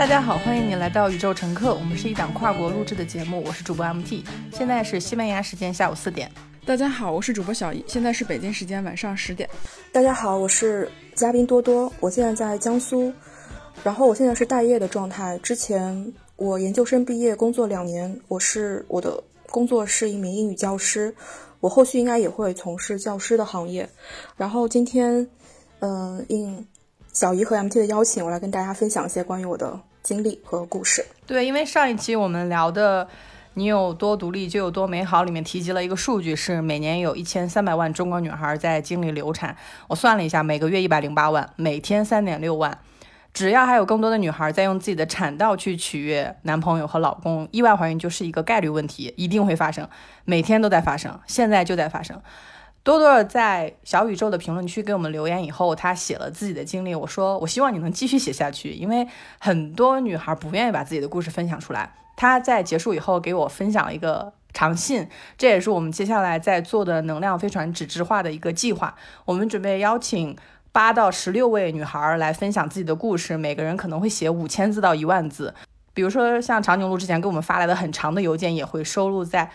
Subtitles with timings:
[0.00, 6.32] 大家好，欢迎你来到宇宙乘客，我们是一档跨国录制的节目，我是主播 MT，现在是西班牙时间下午四点。
[6.64, 9.46] 大家好，我是主播小易，现在是北京时间晚上十点。
[9.92, 13.12] 大家好，我是嘉宾多多，我现在在江苏，
[13.84, 15.38] 然后我现在是待业的状态。
[15.40, 21.14] 之前我研究生毕业，工作两年，我是我的工作是一名英语教师，
[21.60, 23.86] 我后续应该也会从事教师的行业。
[24.34, 25.28] 然后今天，
[25.80, 26.66] 嗯，应
[27.12, 31.06] 小姨和 MT 的邀请，我来跟大家分享一些关于我的经历和故事。
[31.26, 33.08] 对，因为上一期我们聊的。
[33.54, 35.24] 你有多独立就有多美好。
[35.24, 39.56] 里面提及了一个数据，是每年有一千三百万中国女孩在经历流产。
[39.88, 42.78] 我算了一下，每个月一百零八万，每天三点六万。
[43.34, 49.86] 只要还有更多的女孩在用自己的产道去取悦男朋友和老公，意外怀孕就是一个概率问题，一定会发生，
[50.24, 52.22] 每天都在发生，现在就在发生。
[52.82, 56.94] 多多在小宇宙的评论区给我们留言以后，他写了自己的经历。
[56.94, 59.06] 我说，我希望你能继续写下去，因为
[59.38, 61.94] 很多女孩不愿意把自己的故事分享出来。
[62.16, 68.94] 他在结束以后给我分享了一个长信，这也是我们接下来在做的能量飞船纸质化的一个计划。
[69.24, 70.34] 我们准备邀请
[70.72, 75.54] 八到十六位女孩来分享自己的故事，每个人可能会写五千字到一万字。
[75.92, 79.50] 比如说像长颈鹿之前给我们发来的很长的邮件，也会收录在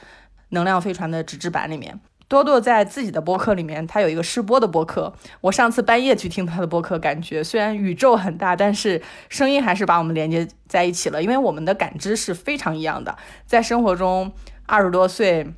[0.50, 2.00] 能量飞船的纸质版里面。
[2.28, 5.14] 多多在自己的播客里面，他有一个试播的播客。
[5.42, 11.22] 我上次半夜去听他的播客，感觉虽然宇宙很大，但是声音还是把我们连接在一起了。
[11.22, 13.16] 因为我们的感知是非常一样的。
[13.46, 14.32] 在生活中，
[14.66, 15.54] 二十多岁、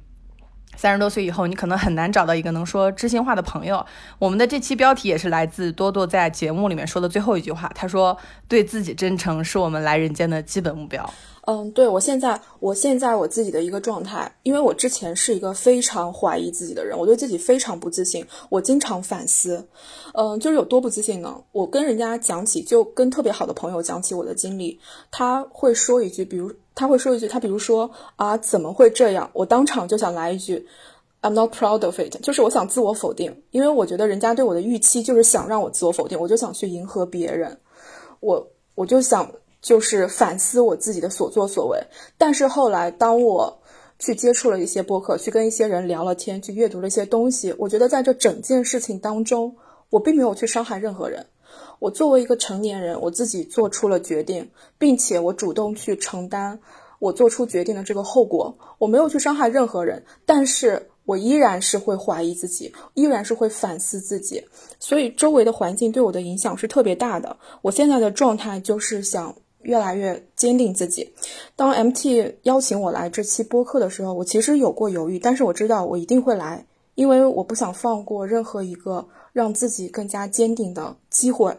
[0.77, 3.85] 三十多岁以后，你可能很难找到一个能说知心话的朋友。
[4.17, 7.69] 我们的这期标题也是来自多多在节目里面说的最后一句话。
[7.75, 11.11] 他说：“对自己真诚是我们来人间的基本目标。”
[11.49, 19.65] 嗯，对我现在，我现在我自己的一个状态，因为我之前是一个非常怀疑自己的人，我对自己非常不自信，我经常反思，
[20.13, 21.41] 嗯，就是有多不自信呢？
[21.53, 24.77] 我跟人家讲起，就跟特别好的朋友讲起我的经历，
[25.09, 29.29] 他会说一句，比如他会说一句，他比如说啊，怎么会这样？
[29.33, 30.65] 我当场就想来一句
[31.21, 37.59] ，I'm not proud of it，就是我想自我否定，因为我觉得人家对我的预期就是想让我自我否定，我就想去迎合别人，
[38.21, 39.29] 我我就想。
[39.59, 41.79] 就是反思我自己的所作所为，
[42.17, 43.59] 但是后来当我
[43.97, 49.57] 去接触了一些播客，去跟一些人聊了天，去阅读了一些东西，我觉得在这整件事情当中，
[49.89, 51.25] 我并没有去伤害任何人。
[51.79, 56.59] 我作为一个成年人，我自己做出了决定，并且我主动去承担
[56.99, 58.57] 我做出决定的这个后果。
[58.77, 64.43] 我没有去伤害任何人，但是我依然是会怀疑自己，依然是会反思自己，
[64.79, 67.37] 所以周围的环境对我的影响是特别大的。
[67.61, 69.35] 我现在的状态就是想。
[69.63, 71.11] 越来越坚定自己。
[71.57, 81.57] 当 MT 邀请我来这期播客的时候，我其实有过犹豫，但是我知道我一定会来，因为我不想放过任何一个让自己更加坚定的机会。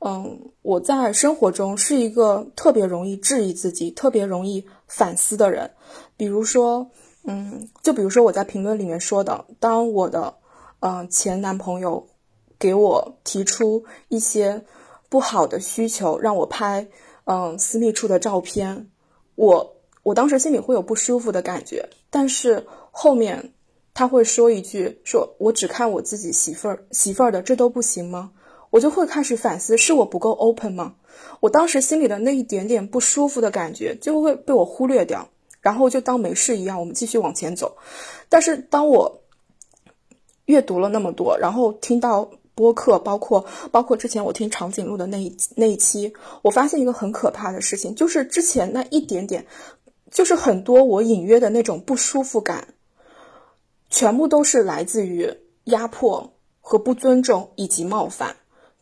[0.00, 5.70] 嗯，我在生活中是一个特别容易质疑自己、特别容易反思的人。
[6.16, 6.90] 比如说，
[7.24, 10.34] 嗯，就比如说我在评论里面说的，当我的
[10.80, 12.06] 嗯前男朋友
[12.58, 14.64] 给我提出一些
[15.08, 16.88] 不好的需求，让我拍。
[17.30, 18.88] 嗯，私密处的照片，
[19.34, 23.52] 我我当时心里会有不舒服的感觉，但是后面
[23.92, 28.32] 他会说一句，说我只看我自己媳妇儿媳妇儿的，这都不行吗？
[28.70, 30.94] 我就会开始反思，是我不够 open 吗？
[31.40, 35.28] 我当时心里的那一点点不舒服的感觉就会被我忽略掉，
[35.60, 37.76] 然后就当没事一样，我们继续往前走。
[38.28, 39.22] 但是当我
[40.46, 42.30] 阅读了那么多，然后听到。
[42.58, 46.12] 播客包括包括之前我听长颈鹿的那一那一期，
[46.42, 49.46] 我发现一个很可怕的事情，就是之前那一点点，
[50.10, 52.74] 就是很多我隐约的那种不舒服感，
[53.90, 58.34] 全部都是来自于压迫和不尊重以及冒犯，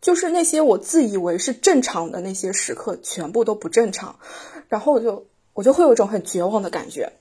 [0.07, 4.21] 就是那些我自以为是正常的那些时刻，全部都不正常，
[4.69, 7.13] 然后我就我就会有一种很绝望的感觉，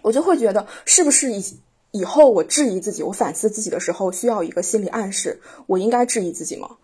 [0.00, 1.44] 我就会觉得是不是以。
[1.90, 5.42] 以后我质疑自己，我反思自己的时候，需要一个心理暗示。
[5.66, 6.78] 我应该质疑自己吗？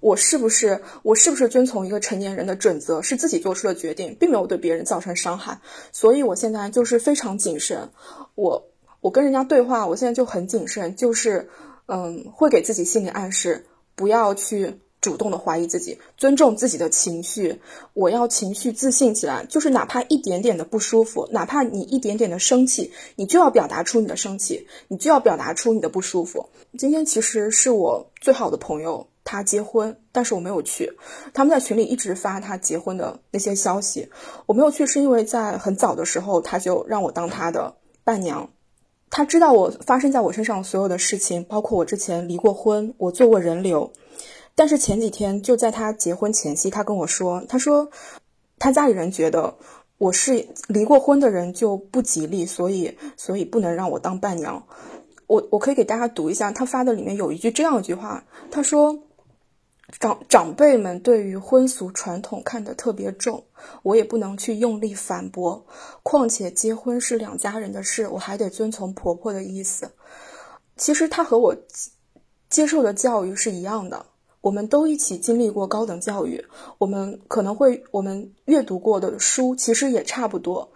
[0.00, 5.60] 我是不是我是不是遵从一个成年人的准则，是自己做出的决定，并没有对别人造成伤害？
[5.92, 7.90] 所以我现在就是非常谨慎。
[8.36, 8.68] 我
[9.02, 11.50] 我跟人家对话，我现在就很谨慎，就是
[11.84, 13.66] 嗯，会给自己心理暗示，
[13.98, 14.80] 不要去。
[15.00, 17.60] 主动的怀疑自己，尊重自己的情绪。
[17.94, 26.48] 我要情绪自信起来，就是哪怕一点点的不舒服，哪怕你一点点的生气，你就要表达出你的生气，你就要表达出你的不舒服。
[26.76, 30.92] 今天其实是我最好的朋友，他结婚，但是我没有去。
[31.32, 34.10] 他们在群里一直发他结婚的那些消息，
[34.46, 38.50] 我没有去，是因为在很早的时候他就让我当他的伴娘。
[39.10, 43.92] 他知道我发生在我身上所有的事情，包括我之前离过婚，我做过人流。
[44.54, 47.90] 但是前几天就在他结婚前夕，他跟我说：“他说，
[48.58, 49.54] 他家里人觉得
[49.98, 54.62] 我是离过婚的人就不吉利，所以所以不能让我当伴娘。
[55.26, 58.98] 我我可以给大家读一下他发的里面有一句这样一句话，他说。
[59.98, 63.44] 长长辈们对于婚俗传统看得特别重，
[63.82, 65.64] 我也不能去用力反驳。
[66.02, 69.90] 况且结婚是两家人的事，我还得遵从婆婆的意思。
[70.76, 71.56] 其实他和我
[72.50, 74.04] 接受的教育是一样的，
[74.42, 76.44] 我们都一起经历过高等教育，
[76.76, 80.70] 我们可能会我们阅读过的书其实也差不多。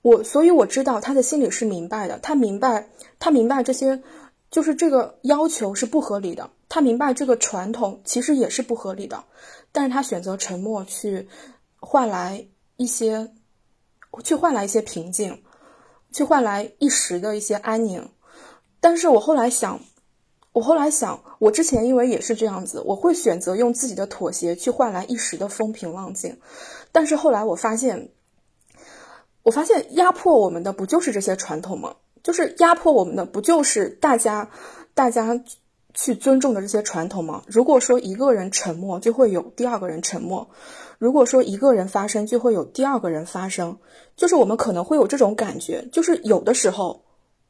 [0.00, 2.88] 我所以我知道他的心里是明白的，他明白
[3.18, 4.02] 他明白这些。
[4.50, 9.22] 就是这个要求是不合理的，他明白这个传统其实也是不合理的，
[9.70, 11.28] 但是他选择沉默去
[11.76, 13.30] 换来一些，
[14.24, 15.40] 去换来一些平静，
[16.12, 18.10] 去换来一时的一些安宁。
[18.80, 19.78] 但是我后来想，
[20.50, 26.40] 我后来想，我之前因为也是这样子，我会选择用自己的妥协去换来一时的风平浪静。
[26.90, 28.10] 但是后来我发现，
[29.44, 31.94] 我发现压迫我们的不就是这些传统吗？
[32.24, 34.50] 就是压迫我们的，不就是大家，
[34.92, 35.40] 大家
[35.94, 37.42] 去尊重的这些传统吗？
[37.46, 40.48] 如果说一个人沉默，就会有第二个人沉默；
[40.98, 43.78] 如果说一个人发声，就会有第二个人发声。
[44.16, 47.04] 就是我们可能会有这种感觉，就是有的时候，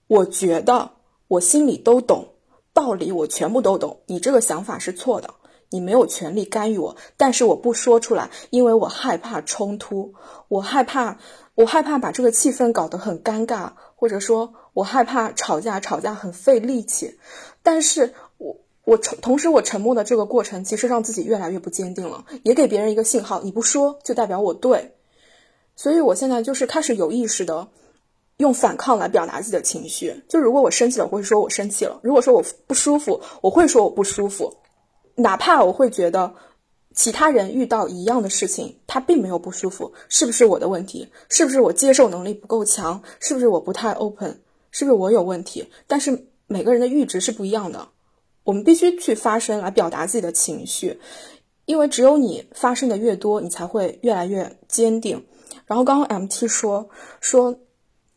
[0.06, 0.90] 我觉得
[1.28, 2.28] 我心里都懂
[2.74, 4.00] 道理，我全部都懂。
[4.06, 5.30] 你这个想法是错的，
[5.70, 10.12] 你没有权利干预我，但是我不说出来，因为我害怕冲突，
[10.48, 11.18] 我害怕，
[11.54, 14.52] 我害怕把这个气氛搞得很尴尬，或者说。
[14.74, 17.16] 我害怕吵架，吵架很费力气，
[17.62, 18.12] 但是
[18.84, 24.94] 我沉，同时我沉默的这个过程，其实让自己越来越不坚定了，也给别人一个信号，你不说就代表我对，
[25.76, 27.68] 所以我现在就是开始有意识的
[28.36, 34.54] 用反抗来表达自己的情绪，就如果我生气了，我会说我生气了；如果说我不舒服，我会说我不舒服，
[35.14, 36.34] 哪怕我会觉得。
[36.96, 41.08] 其他人遇到一样的事情，他并没有不舒服，是不是我的问题？
[41.28, 43.02] 是不是我接受能力不够强？
[43.18, 44.40] 是不是我不太 open？
[44.70, 45.68] 是不是我有问题？
[45.88, 47.88] 但是每个人的阈值是不一样的，
[48.44, 51.00] 我们必须去发声来表达自己的情绪，
[51.64, 55.26] 因为只有你发声的越多，你才会越来越坚定。
[55.66, 56.88] 然后刚刚 MT 说
[57.20, 57.58] 说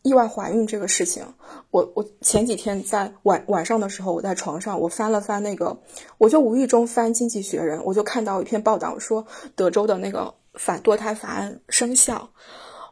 [0.02, 1.26] 意外怀孕这个事情，
[1.72, 5.78] 我我前几天在晚晚上的时候，我在床上，我翻了翻那个，
[6.18, 9.26] 我就无意中翻《经济学人》，我就看到一篇报道说
[9.56, 12.30] 德州的那个反堕胎法案生效，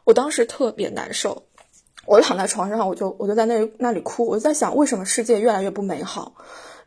[0.04, 1.42] 我当时特别难受。
[2.06, 6.34] 我躺在床上，我就我就在那那里哭，我就在想，为什么世界越来越不美好？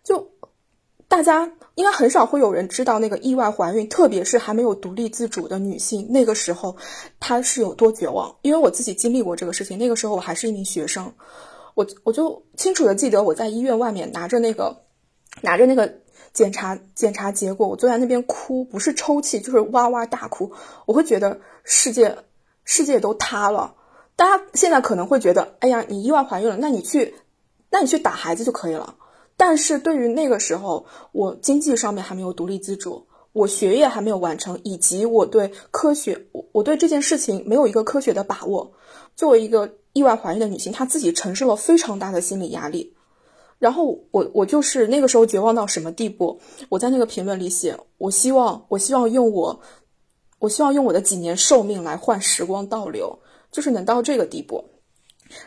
[0.02, 0.32] 就
[1.10, 6.78] 大家应该很少会有人知道那个意外怀孕，特别是还没有独立自主的女性，那个时候
[7.20, 8.34] 她是有多绝望。
[8.44, 11.12] 因为我自己经历过这个事情，那个时候我还是一名学生，
[11.74, 14.84] 我我就清楚的记得我在医院外面拿着那个
[15.42, 15.92] 拿着那个
[16.32, 20.52] 检查检查结果，我坐在那边哭，不是抽泣就是哇哇大哭，
[20.86, 22.16] 我会觉得世界
[22.64, 23.74] 世界都塌了。
[24.16, 27.16] 大家现在可能会觉得，哎呀，你意外怀孕了，那你去，
[27.72, 28.96] 那你去打孩子就可以了。
[29.40, 38.74] 但是对于那个时候，我经济上面还没有独立自主，我学业还没有完成，以及我对科学，我我对这件事情没有一个科学的把握。
[39.16, 42.94] 作为一个意外怀孕的女性，她自己承受了非常大的心理压力。
[43.60, 46.42] 然后我我就是那个时候绝望到什么地步？
[46.68, 49.62] 我在那个评论里写，我希望我希望用我，
[50.40, 53.20] 我希望用我的几年寿命来换时光倒流。
[53.52, 54.64] 就是能到这个地步，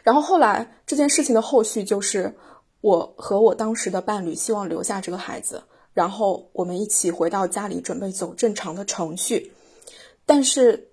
[0.02, 2.34] 然后后来这件事情的后续就是
[2.82, 5.62] 我和我当时的伴侣希望留下这个孩子，
[5.94, 9.52] 然后我们一起回到家里准备走正常的程序。
[10.26, 10.88] 但是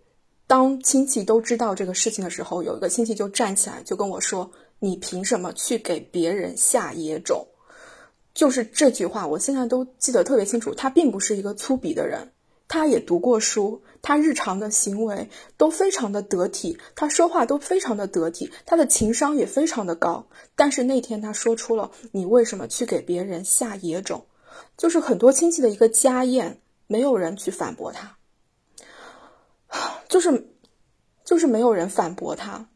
[0.47, 7.45] 当亲戚都知道这个事情的时候，有一个亲戚就站起来就跟我说：“你凭什么去给别人下野种？”
[8.33, 10.73] 就是这句话，我现在都记得特别清楚。
[10.73, 12.31] 他并不是一个粗鄙的人，
[12.67, 13.81] 他也读过书。
[14.01, 20.25] 他日常的行为都非常的得体，他说话都非常的得体，他的情商也非常的高。
[20.55, 24.25] 但是那天他说出了“你为什么去给别人下野种”，
[24.77, 28.17] 就是很多亲戚的一个家宴，没有人去反驳他，
[30.07, 30.49] 就是
[31.23, 32.67] 就是没有人反驳他。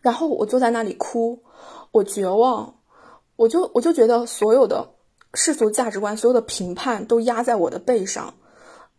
[0.00, 1.42] 然后我坐在那里哭，
[1.92, 2.74] 我绝望，
[3.36, 4.90] 我就我就觉得所有的
[5.34, 8.34] 世俗价值观，所有的评判都压在我的背上。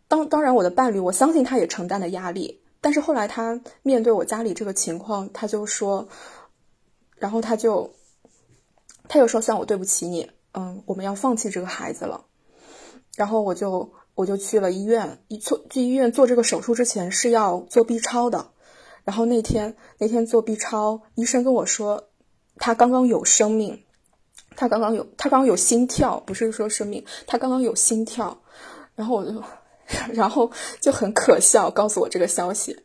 [0.08, 2.60] 当当然，我的伴侣，我相信他也承担了压力。
[2.80, 6.06] 但是后来他面对我家里这个情况，他就说，
[7.16, 7.94] 然后他就，
[9.08, 12.26] 他就说：“算我对不起你，嗯，我们要放弃这个孩子了。”
[13.16, 18.50] 然后我就我就去了医院，一做去医院做这个手术之前是要做 B 超的。
[19.04, 22.08] 然后那天那天做 B 超，医生跟我说，
[22.56, 23.82] 他刚刚有生命，
[24.56, 28.42] 他刚刚有他刚刚有心跳，不是说生命，他刚刚有心跳。
[28.94, 29.42] 然后我就
[30.12, 30.50] 然后
[30.80, 32.76] 就很可笑，告诉我这个消息。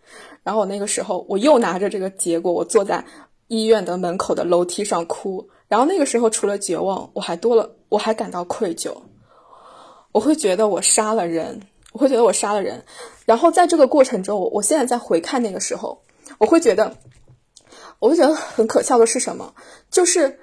[0.43, 3.03] 然后我那个时候我又拿着这个结果，我坐在
[3.47, 5.49] 医院的门口的楼梯上哭。
[5.67, 8.95] 然后那个时候除了绝望，我还多了，我还感到愧疚。
[10.11, 12.83] 我会觉得我杀了人，我会觉得我杀了人。
[13.25, 16.01] 然后在这个过程中，我我现在在回看那个时候，
[16.39, 16.97] 我会觉得，
[17.99, 19.53] 我会觉得很可笑的是什么？
[19.91, 20.39] 就是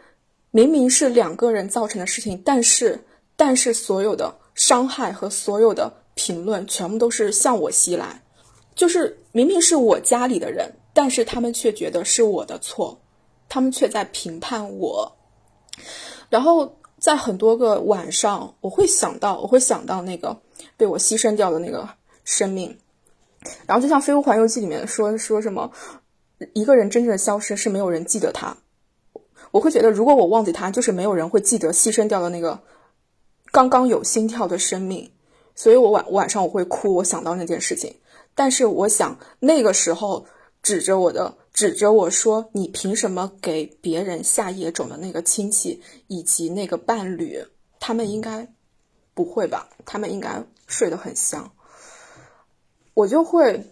[0.53, 8.21] 明明是两个人造成的事情，但是但是所有的伤害和所有的评论全部都是向我袭来，
[8.75, 12.99] 就是明明是我家里的人，但是他们却觉得是我的错，
[13.49, 15.17] 他们却在评判我，
[16.29, 16.77] 然后。
[16.99, 20.41] 在很多个晚上，我会想到，我会想到那个
[20.79, 21.87] 被我牺牲掉的那个
[22.25, 22.79] 生命。
[23.67, 25.71] 然后就像《飞屋环游记》里面说说什么，
[26.55, 28.57] 一个人真正的消失是没有人记得他。
[29.51, 32.61] 我会觉得，如果我忘记他，就是没有人会记得牺牲掉的那个
[33.53, 35.13] 刚刚有心跳的生命。
[35.57, 37.93] 所以我晚晚上我会哭，我想到那件事情。
[38.37, 40.27] 但是我想那个时候
[40.63, 41.35] 指着我的。
[41.57, 47.43] 指着我说：“你凭什么给别人下野种的那个亲戚以及那个伴侣，
[47.81, 48.47] 他们应该
[49.15, 49.71] 不会吧？
[49.87, 51.51] 他们应该睡得很香。”
[52.93, 53.71] 我就会，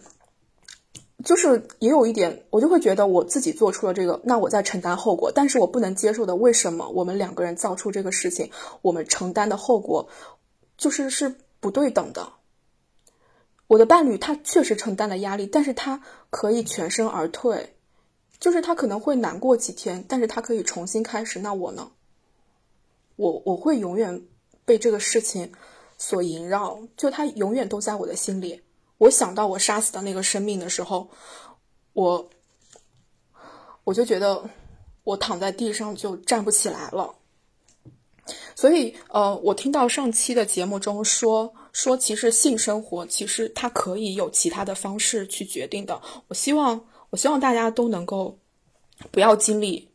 [1.22, 5.30] 就是也有一点，我就会觉得我自己做出了这个，那我在承担后果。
[5.30, 8.50] 但是我不能接受的，为什么我们两个人造出这个事情，
[8.80, 10.08] 我们承担的后果
[10.78, 12.34] 就是是不对等的？
[13.68, 17.74] 我的伴侣他确实承担了压力，但是他可以全身而退。
[18.38, 21.38] 就是他可能会难过几天，但是他可以重新开始。
[21.38, 21.90] 那我呢？
[23.16, 24.26] 我我会永远
[24.66, 25.52] 被这个事情
[25.96, 28.60] 所萦绕，就他永远都在我的心里。
[28.98, 31.08] 我想到我杀死的那个生命的时候，
[31.94, 32.28] 我
[33.84, 34.50] 我就觉得
[35.04, 37.14] 我躺在地上就站不起来了。
[38.54, 46.00] 所以，呃，我听到上期的节目中说说，其实性生活其实它可以有其他的方式去决定的。
[46.28, 46.84] 我希望。
[47.10, 48.36] 我希望大家都能够
[49.12, 49.88] 不要经历，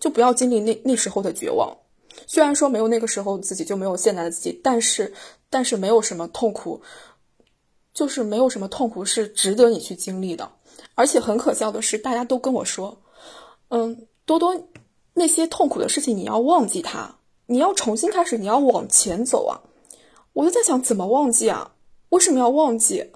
[0.00, 1.72] 就不要经历那那时候的绝望。
[2.26, 5.14] 虽然说没有那个时候自己就没有现在的自己，但是
[5.48, 6.82] 但是没有什么痛苦，
[7.94, 10.50] 就是没有什么痛苦是值得你去经历的。
[10.96, 13.00] 而且很可笑的是，大家都跟我说，
[13.68, 14.60] 嗯，多多
[15.14, 17.17] 那些痛苦的事情你要忘记它，
[17.48, 19.60] 你要重新开始，你要往前走啊！
[20.32, 21.72] 我就在想，怎么忘记啊？
[22.10, 23.10] 为什么要忘记？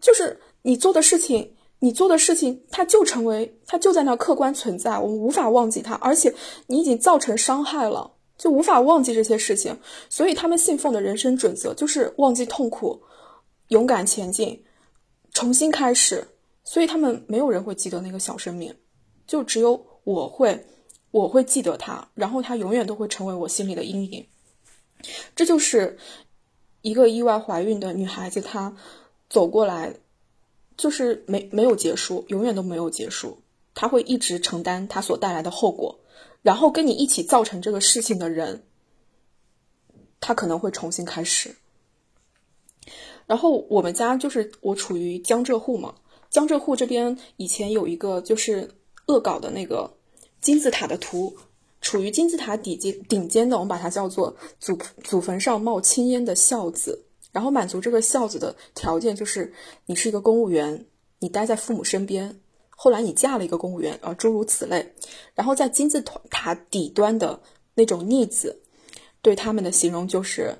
[0.00, 1.54] 就是你做的事情。
[1.82, 6.30] 你做的事情，它就成为，它就在那客观存在，我们无法忘记它，而且
[6.66, 9.74] 你已经造成伤害了，就无法忘记这些事情。
[10.10, 13.00] 所以他们信奉的人生准则就是忘记痛苦，
[13.68, 14.62] 勇敢前进，
[15.32, 16.22] 重新开始。
[16.64, 18.76] 所以他们没有人会记得那个小生命，
[19.26, 20.62] 就只有我会，
[21.10, 24.26] 我会记得他，然后他永远都会成为我心里的阴影。
[25.34, 25.98] 这就是
[26.82, 28.76] 一个意外怀孕的女孩子，她
[29.28, 29.94] 走过来。
[30.76, 33.42] 就是没没有结束，永远都没有结束。
[33.74, 36.00] 她会一直承担她所带来的后果，
[36.40, 38.62] 然后跟你一起造成这个事情的人，
[40.20, 41.54] 他可能会重新开始。
[43.26, 45.96] 然后我们家就是我处于江浙沪嘛，
[46.30, 48.70] 江浙沪这边以前有一个就是
[49.06, 49.98] 恶搞的那个
[50.40, 51.36] 金字塔的图，
[51.80, 57.04] 处于金字塔底尖顶尖的，我们把它叫做祖祖坟上冒青烟的孝子。
[57.32, 59.52] 然后满足这个孝子的条件就是
[59.86, 60.86] 你是一个公务员，
[61.20, 62.40] 你待在父母身边。
[62.70, 64.94] 后来你嫁了一个公务员啊，诸如此类。
[65.34, 67.40] 然后在金字塔底端的
[67.74, 68.62] 那种逆子，
[69.22, 70.56] 对他们的形容就是，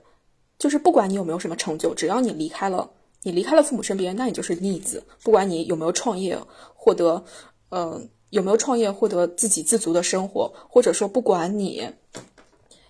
[0.58, 2.90] 就是不管你有没有什么成就，只要你离开了，
[3.22, 5.02] 你离开了父母身边，那你就是逆子。
[5.24, 6.38] 不管你有没有创业，
[6.74, 7.24] 获得，
[7.70, 11.86] 呃，有没有创业获得自给自足的生活，或者说不管你。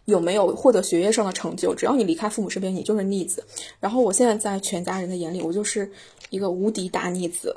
[0.07, 1.73] 有没有获得学业上的成就？
[1.73, 3.45] 只要你离开父母身边，你就是逆子。
[3.79, 5.89] 然后我现在在全家人的眼里，我就是
[6.31, 7.55] 一个无敌大逆子。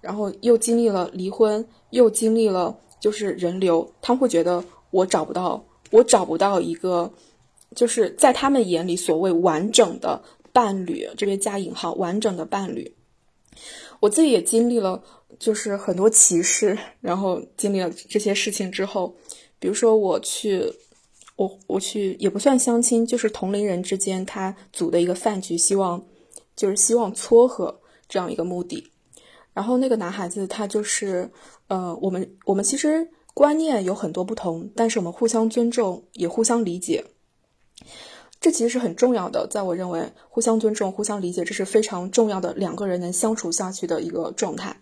[0.00, 7.08] 然后又经历了离婚，又经历了就是人流，他们会觉得我找不到，我找不到一个，
[7.76, 10.20] 就是在他们眼里所谓完整的
[10.52, 12.96] 伴侣，这边加引号完整的伴侣。
[14.00, 15.00] 我自己也经历了，
[15.42, 19.16] 就是很多歧视，然后经历了这些事情之后，
[19.58, 20.72] 比如说我去。
[21.34, 26.00] 我我去也不算相亲，就是同龄人之间他组的一个饭局，希望
[26.54, 28.92] 就是希望撮合这样一个目的。
[29.54, 31.30] 然后那个男孩子他就是，
[31.68, 37.02] 呃，我们我们其实观念有很多不同，但是我们互相尊重，也互相理解。
[38.38, 44.76] 这其实是很重要的，在我认为，互相尊重、互相理解，这是非常重要的，两个人能相处下去的一个状态。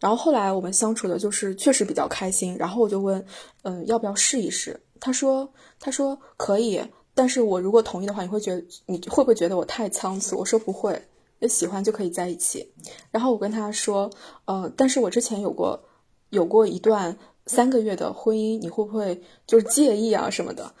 [0.00, 3.24] 然后后来我们相处的就是确实比较开心，然后我就问，
[3.62, 4.80] 嗯，要不要试一试？
[5.00, 6.82] 他说：“他说可以，
[7.14, 11.00] 但是我如果同意的话，你会觉得你会不会觉得我太仓促？”我说：“不会，
[11.38, 12.72] 那喜欢就可以在一起。
[13.10, 14.10] 然后我跟他说，
[14.46, 15.84] 呃，但是我之前有过
[16.30, 20.72] 有过一段三个月的婚姻，你会不会就是介意啊什么的？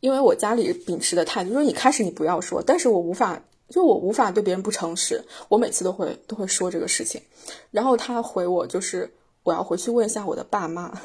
[0.00, 7.22] 因为我家里秉持的态度就是，你开始你不要说，但是我无法，就我无法对别人不诚实，我每次都会都会说这个事情。
[7.70, 9.10] 然后他回我就是
[9.42, 11.00] 我要回去问一下我的爸妈，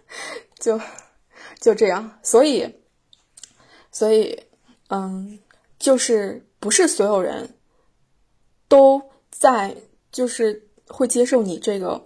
[0.60, 0.78] 就
[1.60, 2.18] 就这样。
[2.22, 2.74] 所以，
[3.90, 4.38] 所以，
[4.88, 5.38] 嗯，
[5.78, 7.54] 就是不是所有人
[8.68, 9.76] 都在
[10.12, 12.04] 就是会接受你这个。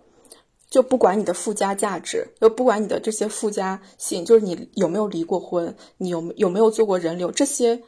[0.70, 7.82] 就不管你的附加价值，就不管你的这些附加性，就是你有没有离过婚，你有有没有做过人流，这些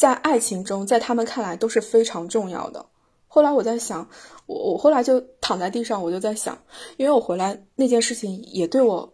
[0.00, 2.86] 在爱情中，在他们看来都是非常重要的。
[3.28, 4.08] 后来我在想，
[4.46, 6.58] 我我后来就躺在地上，我就在想，
[6.96, 9.12] 因为我回来那件事情也对我，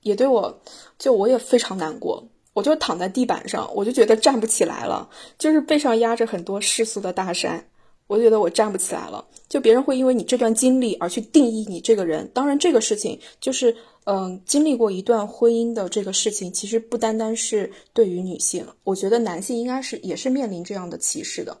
[0.00, 0.62] 也对我，
[0.98, 7.68] 就我也非常难过，我就躺在地板上，我就觉得站不起来了，就是背上压着很多世俗的大山。
[8.08, 12.28] 我觉得我站不起来了，就别人会因为你这段经历而去定义你这个人。
[12.34, 21.58] 当然，这个事情就是，嗯，经历过一段婚姻的这个事情，其实不单单是对于女性，我觉得男性应该是也是面临这样的歧视的。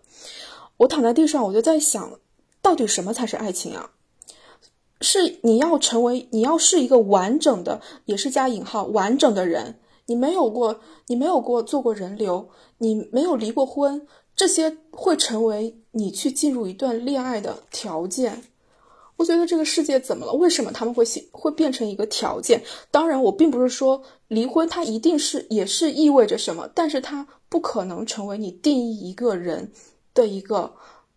[0.78, 2.18] 我躺在地上，我就在想，
[2.62, 3.90] 到底什么才是爱情啊？
[5.02, 14.06] 是你要成为，你要是一个完整的，也是加引号完整的人，你没有过，你没有过做过人流，你没有离过婚。
[14.38, 18.44] 这些会成为你去进入一段恋爱的条件。
[19.16, 20.32] 我觉得这个世界怎么了？
[20.32, 22.62] 为什么他们会会变成一个条件？
[22.92, 29.72] 当然，我并不是说离婚它一定是也是意味着什么，但是它不可能成为你定义一个人
[30.14, 30.72] 的一个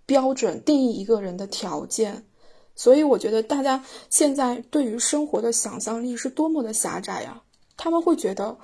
[0.07, 2.25] 标准，定义一个人的条件。
[2.73, 7.43] 所以，我觉得大家现在对于生活的想象力是多么的狭窄呀！
[7.77, 8.57] 他们会觉得，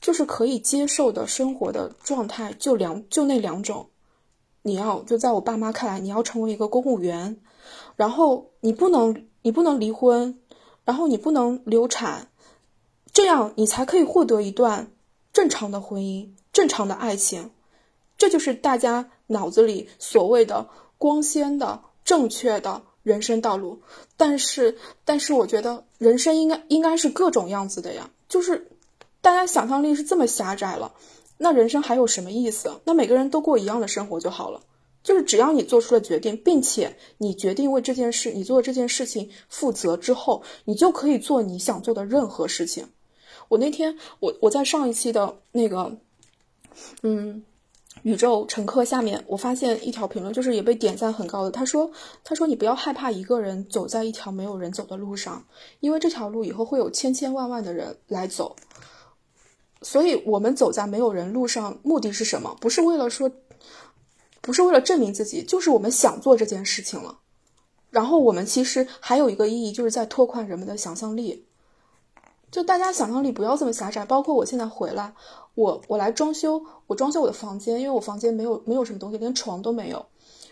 [0.00, 3.86] 就是可以接受的生活的状态就两就那两种。
[4.62, 7.38] 你要就在我爸妈看来，你要成为一个公务员，
[7.96, 10.38] 然后你不能你不能离婚，
[10.84, 12.28] 然后你不能流产，
[13.12, 14.90] 这样你才可以获得一段
[15.32, 17.50] 正常的婚姻、正常的爱情。
[18.18, 20.68] 这就是大家脑子里所谓的
[20.98, 23.80] 光鲜的、正确的人生道路。
[24.18, 28.68] 但是，但是我觉得人生应该应该是各种样子的呀，就是
[29.22, 30.92] 大家想象力是这么狭窄了。
[31.42, 32.82] 那人生还有什么意思？
[32.84, 34.60] 那每个人都过一样的生活就好了。
[35.02, 42.86] 就是只要你做出了决定，并且你决定为这件事，你做这件事情负责之后，你就可以做你想做的任何事情。
[43.48, 45.96] 我那天，我我在上一期的那个，
[47.02, 47.42] 嗯，
[48.02, 51.50] 宇宙乘客下面，我发现一条评论，就是也被点赞很高的。
[51.50, 51.90] 他说
[52.22, 55.42] ：“他说你不要害怕一个人走在一条没有人走的路上，
[55.80, 58.54] 因为这条路以后会有千千万万的人来走。”
[59.82, 62.56] 所以，我们走在没有人路上，目的是什么？
[62.60, 63.30] 不是为了说，
[64.42, 67.18] 不是为了证明自己，就是我们想做这件事情了。
[67.88, 71.46] 然后，我们其实还有一个意义，就是在拓宽人们的想象力。
[72.50, 74.04] 就大家想象力不要这么狭窄。
[74.04, 75.14] 包括我现在回来，
[75.54, 80.04] 我我来装修，我装修我的房间，因为我房间没有没有什么东西，连床都没有。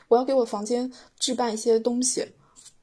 [0.08, 2.26] 我要给我房间置办一些东西，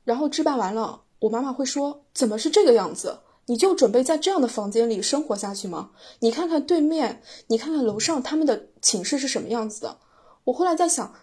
[0.03, 5.91] 然后置办完了，我妈妈会说：“怎么是这个样子？”你就准备在这样的房间里生活下去吗？
[6.19, 9.97] 你看看对面，你看看楼上，他们的寝室是什么样子的？
[10.45, 11.13] 我后来在想，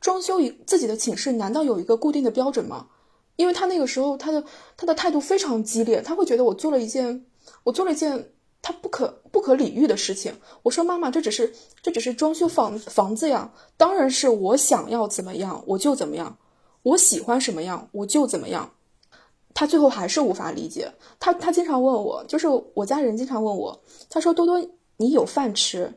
[0.00, 2.88] 装修一自己的寝室，难道有一个固定的标准吗？
[3.36, 4.44] 因为他那个时候他的
[4.76, 7.26] 他的态度非常激烈，他会觉得我做了一件
[7.64, 8.32] 我做了一件
[8.62, 10.32] 他不可不可理喻的事情。
[10.62, 16.38] 我说妈妈，这只是这只是装修房房子呀，当然是我想要怎么样我就怎么样，
[16.84, 18.73] 我喜欢什么样我就怎么样。
[19.54, 24.60] 他最后还是无法理解，他他经常问我，就是我家人经常问我，他说多多，
[24.96, 25.94] 你有饭吃，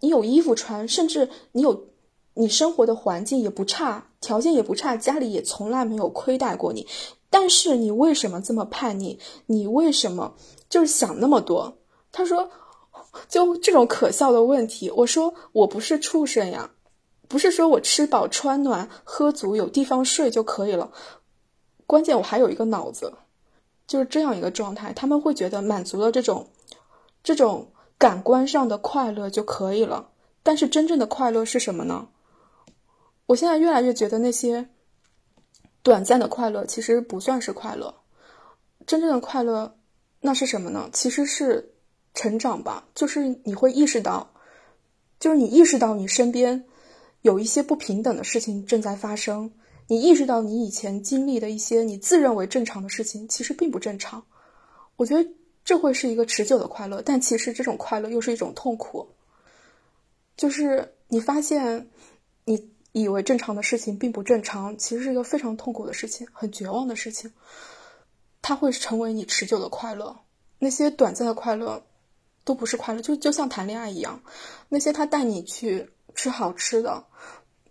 [0.00, 1.88] 你有衣服穿，甚至你有
[2.32, 6.86] 你生活的环境也不差，条件也不差，家里也从来没有亏待过你，
[7.28, 9.18] 但是你为什么这么叛逆？
[9.44, 10.34] 你为什么
[10.70, 11.76] 就是想那么多？
[12.10, 12.48] 他说，
[13.28, 16.70] 就这种可笑的问题，我说我不是畜生呀，
[17.28, 20.92] 不是说我吃饱穿暖喝足有地方睡就可以了。
[21.86, 23.12] 关键我还有一个脑子，
[23.86, 24.92] 就是这样一个状态。
[24.92, 26.48] 他们会觉得满足了这种，
[27.22, 30.10] 这种感官上的快乐就可以了。
[30.42, 32.08] 但是真正的快乐是什么呢？
[33.26, 34.68] 我现在越来越觉得那些
[35.82, 37.94] 短暂的快乐其实不算是快乐。
[38.86, 39.76] 真正的快乐
[40.20, 40.88] 那是什么呢？
[40.92, 41.72] 其实是
[42.14, 42.86] 成长吧。
[42.94, 44.32] 就是你会意识到，
[45.18, 46.64] 就是你意识到你身边
[47.22, 49.52] 有一些不平等的事情正在发生。
[49.88, 54.24] 你意识到你以前经历的一些你自认为正常的事情，其实并不正常。
[54.96, 55.30] 我觉得
[55.64, 59.08] 这会是一个持久的快乐，但其实这种快乐又是一种痛苦。
[60.36, 61.88] 就是你发现，
[62.44, 67.32] 你以为正常的事情并不正常，其实是一个非常痛苦的事情，很绝望的事情。
[68.42, 70.16] 它会成为你持久的快乐，
[70.58, 71.84] 那些短暂的快乐
[72.44, 74.22] 都不是快乐，就就像谈恋爱一样，
[74.68, 77.04] 那些他带你去吃好吃的，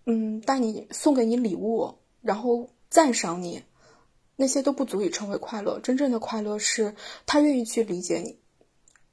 [0.05, 1.93] 嗯，带你送给你礼物，
[2.25, 3.63] 然后赞赏你，
[4.35, 5.79] 那些都不足以成为快乐。
[5.79, 6.95] 真正的快乐是
[7.27, 8.39] 他愿意去理解你，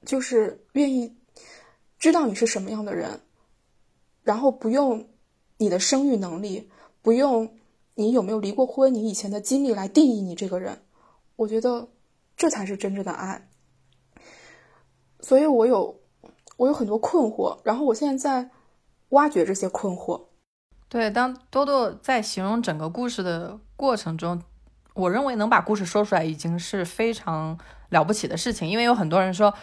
[0.07, 1.15] 就是愿意
[1.99, 3.21] 知道你是什么样的人，
[4.23, 5.11] 然后不用
[5.59, 6.71] 你的生育能力，
[7.03, 7.59] 不用
[7.95, 10.81] 你有没有离过婚，你以前的经历来定义你这个人。
[11.37, 11.89] 我觉得
[12.35, 13.47] 这才是真正的爱，
[15.21, 16.01] 所以我有
[16.57, 18.51] 我有很多困惑，然后我现在在
[19.11, 20.32] 挖掘这些困惑。
[20.93, 24.43] 对，当多多在形容整个故事的过程中，
[24.93, 29.55] 我认为能把故事说出来已经是非常了不起的事情，因为有很多人说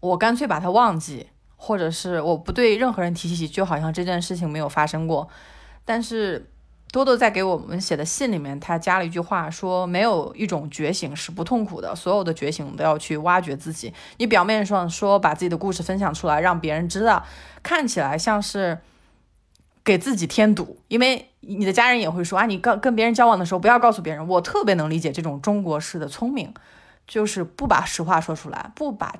[0.00, 5.26] 我干脆把它忘记，或者是我不对任何人提起，就好像这件事情没有发生过，
[5.86, 6.50] 但是。
[6.92, 13.92] 多多在给我们写的信里面，他加了一句话，说没有一种觉醒是不痛苦的，所有的觉醒都要去挖掘自己。
[14.18, 17.22] 你表面上说把自己的故事分享出来，让别人知道，
[17.62, 18.78] 看起来像是
[19.86, 24.28] 给自己添堵，因为你的家人也会说啊，你跟跟别人交往的时候不要告诉别人。
[24.28, 26.52] 我特别能理解这种中国式的聪明，
[27.06, 29.14] 就是不把实话说出来，不把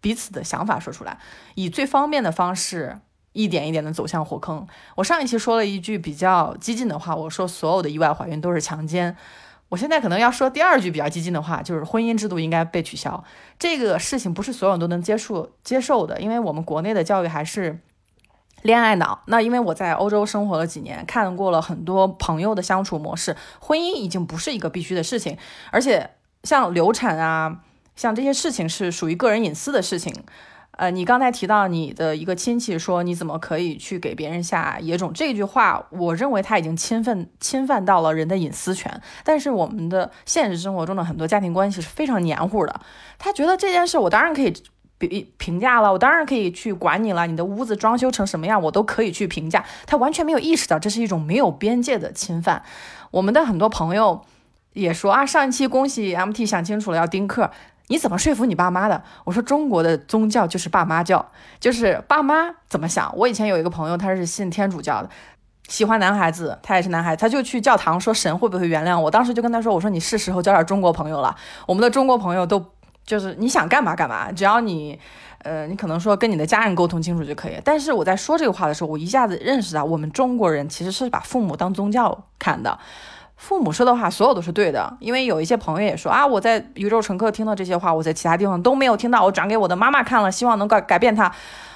[0.00, 1.18] 彼此的想法说出来，
[1.56, 3.00] 以最方便的方式。
[3.36, 4.64] 一点一点的走向火坑。
[4.94, 9.16] 我上一期说了一句比较激进的话，我说所有的意外怀孕都是强奸。
[9.70, 13.24] 我现在可能要说第二句比较激进的话，就是婚姻制度应该被取消。
[13.58, 17.80] 这个事情不是所有人都能接受接受的，因为我们国内的教育还是
[18.64, 19.20] 恋爱脑。
[19.26, 25.36] 那因为我在欧洲生活了几年，看过了很多朋友的相处模式，婚姻已经不是一个必须的事情，
[25.70, 26.10] 而且
[26.44, 27.60] 像流产啊，
[27.94, 30.14] 像这些事情是属于个人隐私的事情。
[30.76, 39.00] 呃，你刚才提到你的一个亲戚说你怎么可以去给别人下野种这句话，我认为他已经侵犯侵犯到了人的隐私权。
[39.22, 42.80] 但是我们的现实生活中的很多家庭关系是非常黏糊的，
[43.18, 44.52] 他觉得这件事我当然可以
[44.98, 49.64] 评评价了，我当然可以去管你了，你的屋子装修成什么样我都可以去评价。
[49.86, 52.62] 他完全没有意识到这是一种没有边界的侵犯。
[53.10, 54.22] 我们的很多朋友
[54.72, 57.50] 也说啊，上一期恭喜 MT 想清楚了要丁克。
[57.88, 59.02] 你怎么说服你爸妈的？
[59.24, 61.30] 我说中国的宗教就是爸妈教，
[61.60, 63.14] 就是爸妈怎么想。
[63.14, 65.10] 我以前有一个朋友，他是信天主教的，
[65.68, 69.10] 喜欢男孩子，他也是男孩子，他就去教堂说神会不会原谅我？
[69.10, 71.36] 当时就跟他说，我说你是时候交点中国朋友了。
[71.66, 72.58] 我们的中国朋友都
[73.04, 74.98] 就是你想干嘛干嘛，只要你，
[75.38, 77.60] 呃，你可能说跟你的家人沟通清楚就可以。
[77.64, 82.78] 但是我在说这个话的时候，我一下子认识到，我们中国人其实是把父母当宗教看的。
[83.36, 84.96] 父母说的话，所有都是对的。
[85.00, 89.24] 因为有一些朋友也说啊，我在宇宙乘客听到这些话，我在其他地方都没有听到。
[89.24, 91.30] 我转给我的妈妈看了，希望能改改变她。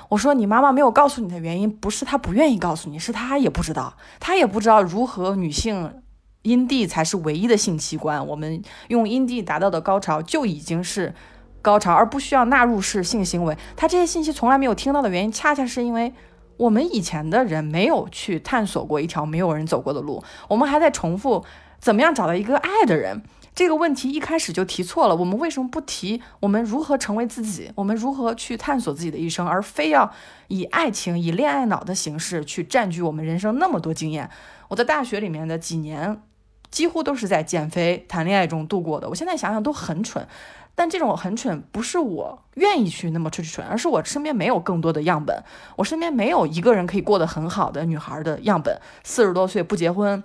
[0.09, 6.01] 我说你妈妈没有告诉你的原因，不是她不愿意告诉你，是她也不知道，她也不知道如何女性
[6.49, 8.27] 阴蒂才是唯一的性器官。
[8.27, 11.15] 我们用阴蒂达到的高潮就已经是
[11.61, 13.57] 高潮，而不需要纳入式性行为。
[13.77, 16.13] 他这些信息从来没有听到的原因，恰恰是因为。
[16.59, 21.45] 我们以前的人没有去探索过一条没有人走过的路，我们还在重复
[21.79, 23.23] 怎么样找到一个爱的人
[23.55, 25.15] 这个问题，一开始就提错了。
[25.15, 30.13] 我们为什么不提我们如何成为自己，我们如何去探索自己的一生，而非要
[30.49, 34.29] 以爱情、以恋爱脑的形式去占据我们人生那么多经验？
[34.67, 36.21] 我在大学里面的几年，
[36.70, 39.09] 几乎都是在减肥、谈恋爱中度过的。
[39.09, 40.26] 我现在想想都很蠢。
[40.74, 45.42] 但这种很蠢，不是我愿意去那么蠢蠢，而是我身边没有更多的样本，
[45.74, 48.81] 我身边没有一个人可以过得很好的女孩的样本。
[49.02, 50.22] 四十多岁不结婚，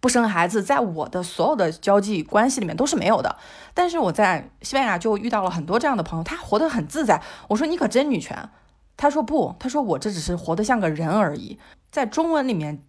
[0.00, 3.34] 不生孩子，在我的所有的交际关系里面都是没有的。
[3.72, 7.22] 但是我在西班牙就遇到了很多这样的朋友，他活得很自在。
[7.48, 8.50] 我说你可真女权，
[8.98, 11.58] 他说不，他说我这只是活得像个人而已。
[11.90, 12.82] 在中文里面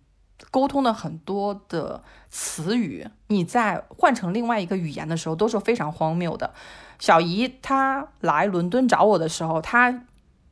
[0.52, 6.54] 沟通的很多的词语，你在换成另外一个语言的时候都是非常荒谬的。
[7.00, 10.04] 小姨她来伦敦找我的时候，她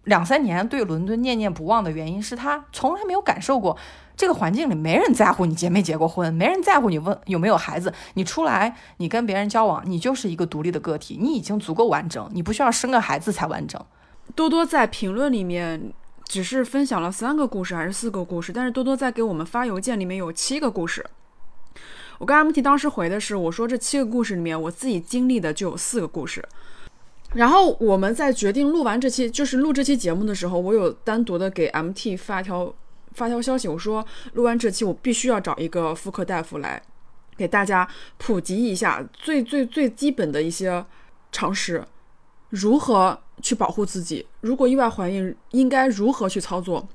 [0.04, 3.78] 两三年对伦敦念念不忘的原因是她从来没有感受过
[4.15, 13.82] 这个环境里没人在乎你结没结过婚，没人在乎你问有没有孩子，你出来你跟别人交往，你就是一个独立的个体，你已经足够完整，你不需要生个孩子才完整。
[14.36, 15.93] 多多在评论里面
[16.34, 21.06] 只是分享了三个故事还是四个故事，但是多多在给我们发邮件里面有七个故事。
[22.17, 26.43] 我跟 MT 当时回的是，我说这七个故事里面，我自己经历的就有四个故事。
[27.36, 32.74] 然后我们在决定录完这期，就是录这期节目的时候，我有单独的给 MT 发条
[33.12, 36.82] 发条消息，我说录完这期，我必须要找一个妇科大夫来
[37.38, 40.84] 给大家普及一下最最最基本的一些
[41.32, 41.86] 常识。
[42.53, 46.87] 如何去保护自己，如果意外怀孕应该如何去操作。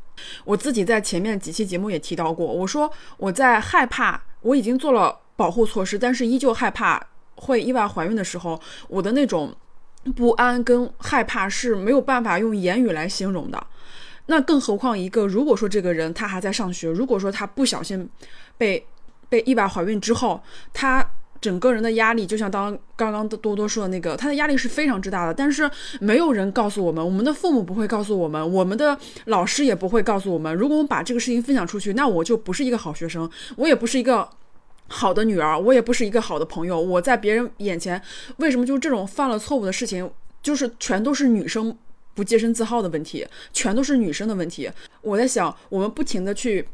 [0.44, 9.52] 我自己在前面几期节目也提到过，我说我在害怕，我已经做了保护措施，但是依旧害怕会意外怀孕的时候，我的那种
[10.14, 13.66] 不安跟害怕是没有办法用言语来形容的。
[14.26, 18.08] 那更何况一个，如果说这个人他还在上学，如果说他不小心
[18.56, 18.86] 被
[19.28, 20.40] 被意外怀孕之后，
[20.72, 21.04] 他。
[21.40, 25.33] 整个人的压力，就像当刚刚多多说的那个，他的压力是非常之大的。
[25.33, 25.70] 但是
[26.01, 30.55] 没有人告诉我们，我们的父母不会告诉我们，我们的老师也不会告诉我们。
[30.55, 34.29] 如果我们把这个事情分享出去，那我就不是一个好学生，我也不是一个
[34.88, 36.81] 好的女儿，我也不是一个好的朋友。
[36.81, 38.01] 我在别人眼前，
[38.38, 40.11] 为什么就这种犯了错误的事情，
[40.42, 41.77] 就是全都是女生
[42.14, 44.70] 不洁身自好的问题，全都是女生的问题？
[45.03, 46.66] 我在想，我们不停的去。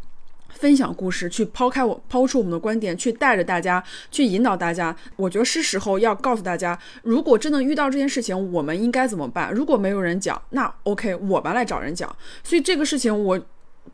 [0.55, 4.97] 分享故事，去抛开我抛出我们的观点，去带着大家，去引导大家。
[5.17, 9.53] 我觉得是时候要告诉大家，如果真的遇到这件事情，我们应该怎么办？
[9.53, 12.15] 如果没有人讲，那 OK，我们来找人讲。
[12.43, 13.41] 所以这个事情我。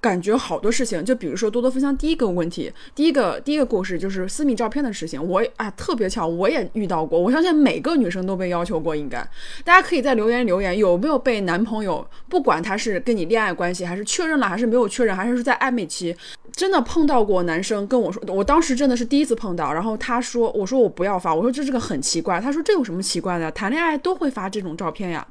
[0.01, 5.23] 感觉好多事情，就比如说多多分享第一个问题，第一个第一个故事就是私密照片的事情。
[5.23, 7.21] 我啊特别巧，我也遇到过。
[7.21, 9.19] 我相信每个女生都被要求过，应该
[9.65, 16.17] 大家可以在留言留言，有没有被男朋友，不管他是跟你恋爱关系，还是确认了，还是没有确认，还是在暧昧期，
[16.53, 19.73] 真的碰到过男生跟我说，我当时真的是第一次碰到。
[19.73, 22.41] 然后他说，我说我不要发，我说这是个很奇怪。
[22.41, 23.51] 他说这有什么奇怪的？
[23.53, 25.27] 谈恋爱都会发这种照片呀。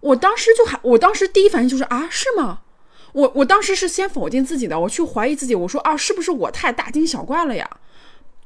[0.00, 2.60] 我当时就还，我当时第一反应就是啊，是吗？
[3.12, 7.68] 我我当时是先否定自己的，我去怀疑自己，我说啊，是不是我太大惊小怪了呀？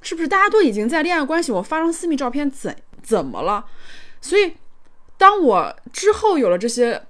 [0.01, 3.67] 是不是大家都已经在恋爱关系，我发张私密照片怎怎么了？
[4.21, 4.57] 所以，
[5.17, 7.05] 当我之后有了这些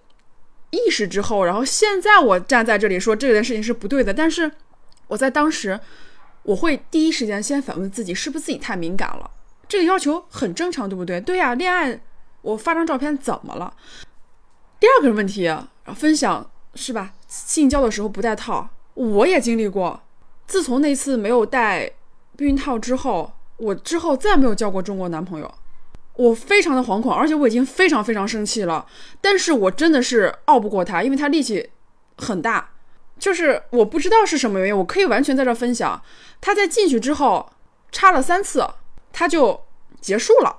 [0.70, 4.50] 意识之后，然后现在我站在这里说这件事情是不对的，但是
[5.08, 5.78] 我在当时
[6.42, 9.30] 我会第一时间先反问自己，是不是自己太敏感了？
[9.68, 11.20] 这个要求很正常，对不对？
[11.20, 11.98] 对呀，恋爱
[12.42, 13.74] 我发张照片怎么了？
[14.78, 15.50] 第二个问题
[15.94, 17.12] 分享是吧？
[17.32, 19.98] 性交的时候不戴套，我也经历过。
[20.46, 21.90] 自从那次没有戴
[22.36, 25.54] 避孕套之后，我之后再没有交过中国男朋友。
[26.16, 28.84] 我非常的惶恐，而且我已经非常非常生气了。
[29.22, 31.70] 但是我真的是拗不过他，因为他力气
[32.18, 32.68] 很大。
[33.18, 36.02] 就是我不知道是什么原因，我可以完全在这分享。
[36.42, 37.50] 他在进去之后
[37.90, 38.68] 插了三次，
[39.10, 39.58] 他就
[40.02, 40.58] 结束了。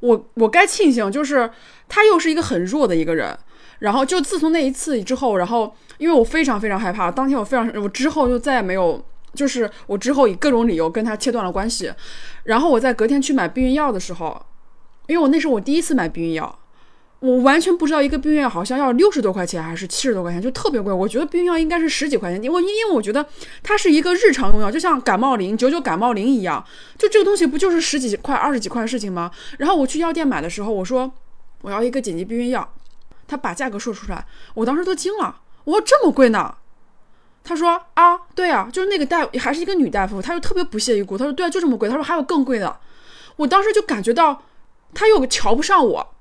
[0.00, 1.50] 我我该庆幸，就是
[1.88, 3.38] 他又是一个很弱的一个人。
[3.80, 11.92] 然后就自从那一次之后，然后因为我非常非常害怕，当天我非常，我之后就再也没有，就是我之后以各种理由跟他切断了关系。
[12.44, 14.40] 然后我在隔天去买避孕药的时候，
[15.06, 16.58] 因为我那时候我第一次买避孕药，
[17.20, 20.92] 我完全不知道一个避孕药好像要六十多块钱还是七十多块钱，就特别贵。
[20.92, 23.24] 我觉得避孕药应该是十几块钱，因为因为我觉得
[23.62, 26.62] 它是一个日常用药，就像感冒灵、九九感冒灵一样，
[26.98, 29.30] 就这个东西不就是十几块、二十几块的事情吗？
[29.58, 31.10] 然后我去药店买的时候，我说
[31.62, 32.70] 我要一个紧急避孕药。
[33.30, 35.40] 他把价格说出来，我当时都惊了。
[35.62, 36.56] 我说这么贵呢？
[37.44, 41.16] 他说啊，对啊，就是那个大夫还是一个女大夫，他就特别不屑一顾。
[41.16, 41.88] 他说对啊，就这么贵。
[41.88, 42.76] 他说还有更贵的。
[43.36, 44.42] 我当时就感觉到
[44.92, 46.14] 他又瞧不上我，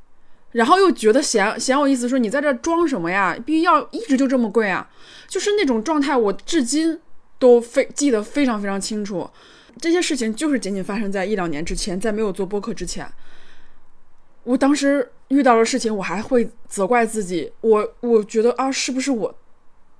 [0.51, 3.35] 然后又觉得嫌嫌我意思，说你在这装什么呀？
[3.43, 4.87] 必须要一直就这么贵啊？
[5.27, 7.01] 就是那种状态，我至今
[7.39, 9.29] 都非记得非常非常清楚。
[9.81, 13.09] 这些事情就是仅仅发生在一两年之前，在没有做播客之前。
[14.43, 17.51] 我当时遇到的事情，我还会责怪自己。
[17.61, 19.35] 我我觉得啊，是不是我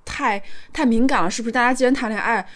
[0.04, 0.41] 太
[0.73, 1.30] 太敏感了？
[1.30, 2.47] 是不是大家既然谈恋爱，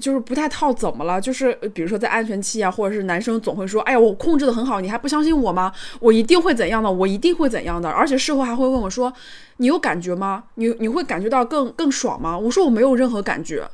[0.00, 1.20] 就是不太套，怎么了？
[1.20, 5.70] 就是比如说在安全期啊，或者是男生总会说：“哎呀，我控制的很好，你还不相信我吗？
[6.00, 6.90] 我一定会怎样的？
[6.90, 9.12] 我一定会怎样的？”而且事后还会问我说
[9.58, 10.44] ：“你有感觉吗？
[10.54, 13.68] 你你会感觉到更更爽吗？”我说：“我没有任何感觉。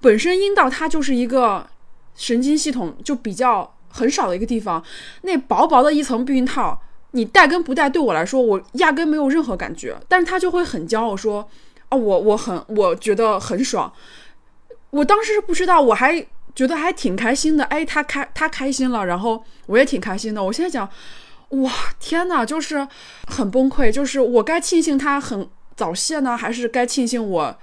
[0.00, 1.68] 本身阴道它就是一个
[2.14, 4.82] 神经系统就比较。”很少的一个地方，
[5.22, 6.80] 那薄薄的一层避孕套，
[7.12, 9.96] 你戴跟不戴对我来说，我压根没有任何感觉。
[10.08, 11.48] 但是他就会很骄傲说
[11.90, 13.92] ：“哦，我我很我觉得很爽。”
[14.90, 17.64] 我当时是不知道，我还觉得还挺开心的。
[17.64, 20.42] 哎，他开他开心了，然后我也挺开心的。
[20.42, 20.88] 我现在讲，
[21.50, 22.86] 哇，天哪，就是
[23.26, 23.90] 很崩溃。
[23.90, 27.58] 就是我该庆幸他很早泄呢，还是该庆幸我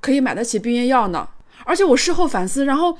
[0.00, 1.28] 可以买得起避孕药呢？
[1.64, 2.96] 而且我事后反思，然后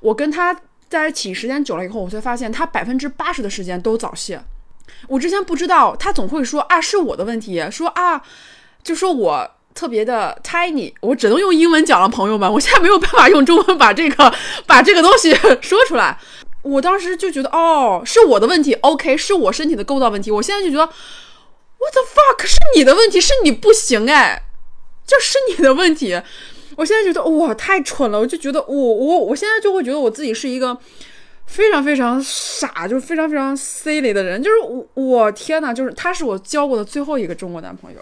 [0.00, 0.60] 我跟他。
[0.90, 4.42] 在一起时间久了以后，我才发现他百分之八十的时间都早泄。
[5.06, 8.20] 我之前不知道，他总会说啊是我的问题，说啊
[8.82, 14.34] 就说我特别的 tiny，我只能用英文讲了，朋友们，我现在没有办法用中文把这个
[14.66, 16.18] 把这个东西 说出来。
[16.62, 20.30] 我当时就觉得哦是我的问题，OK 是我身体的构造问题。
[20.30, 20.84] 我现在就觉得
[21.78, 24.42] what the fuck 是你的问题，是你不行哎，
[25.06, 26.20] 就是你的问题。
[26.80, 30.74] 我现在觉得哇太蠢了，我就觉得我我我现在就会觉得我自己是一个
[31.44, 37.98] 非常非常傻，就是非常非常 silly 的人，就是我我天呐，就是他是我交过的最后一个中国男朋友。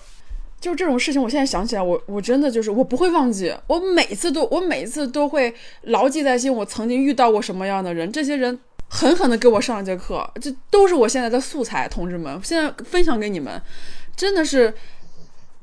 [0.60, 8.56] 就这种事情，我现在想起来，我我真的就是我不会忘记，我每次都我每次都会牢记在心，我曾经遇到过什么样的人，这些人
[8.88, 13.60] 狠狠的给我上一节课，这都是我现在的素材，同志们，现在分享给你们，
[14.16, 14.72] 真的是，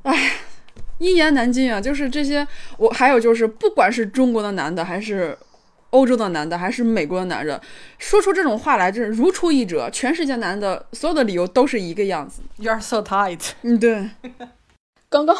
[0.03, 0.33] 哎，
[0.97, 1.79] 一言难尽啊！
[1.81, 5.37] 就是这些，我还有就是，不管是中国的男的，还是
[5.89, 7.59] 欧洲的男的，还是美国的男人，
[7.97, 9.89] 说出这种话来，真是如出一辙。
[9.91, 12.41] 全世界男的所有的理由都是一个样子。
[12.59, 13.41] You're so tight。
[13.61, 14.09] 嗯，对。
[15.09, 15.37] 刚刚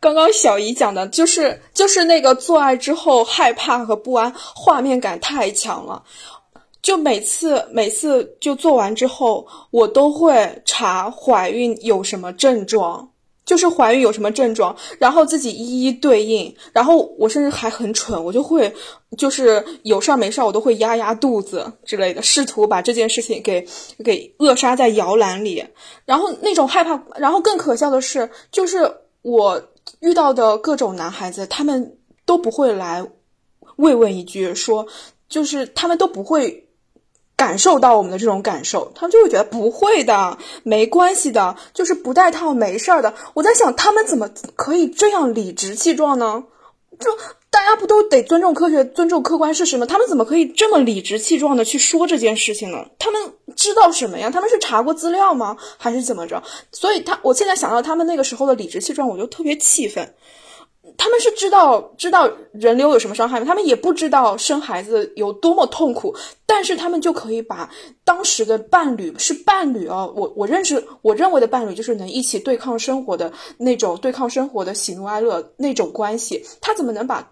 [0.00, 6.02] 刚刚小姨讲的就是就是那个做爱之后害怕和不安，画面感太强了。
[6.80, 13.10] 就每次每次就做完之后，我都会查怀孕有什么症状，
[13.48, 16.54] 就是怀孕有什么症状，然后自己一一对应。
[16.70, 18.70] 然后我甚至还很蠢，我就会
[19.16, 23.66] 就是有事儿没事儿，我都会压压肚子之类的，试图把这件事情给
[24.04, 25.64] 给扼杀在摇篮里。
[26.04, 29.62] 然后那种害怕，然后更可笑的是，就是我
[30.00, 33.02] 遇到的各种男孩子，他们都不会来
[33.76, 34.86] 慰问一句，说
[35.26, 36.67] 就是他们都不会。
[37.38, 43.14] 感受到我们的这种感受，他们就会觉得不会的，没关系的，就是不带套没事儿的。
[43.32, 46.42] 我在想，他们怎么可以这样理直气壮呢？
[46.98, 47.16] 就
[47.48, 49.86] 大家不都得尊重科学、尊重客观事实吗？
[49.86, 52.84] 他们怎么可以这么理直气壮的去说这件事情呢？
[52.98, 54.30] 他们知道什么呀？
[54.30, 55.56] 他们是查过资料吗？
[55.78, 56.42] 还是怎么着？
[56.72, 60.12] 所以他，我现在想到他们那个时候的理直气壮，我就特别气愤。
[60.98, 63.46] 他们是知道知道人流有什么伤害吗？
[63.46, 67.70] 他们也不知道生孩子有多么痛苦，但是他们就可以把
[68.04, 77.26] 当时的伴侣是伴侣哦，我我认识我认为的伴侣就是能一起对抗生活的那种对抗生活的喜怒哀乐那种关系，他怎么能把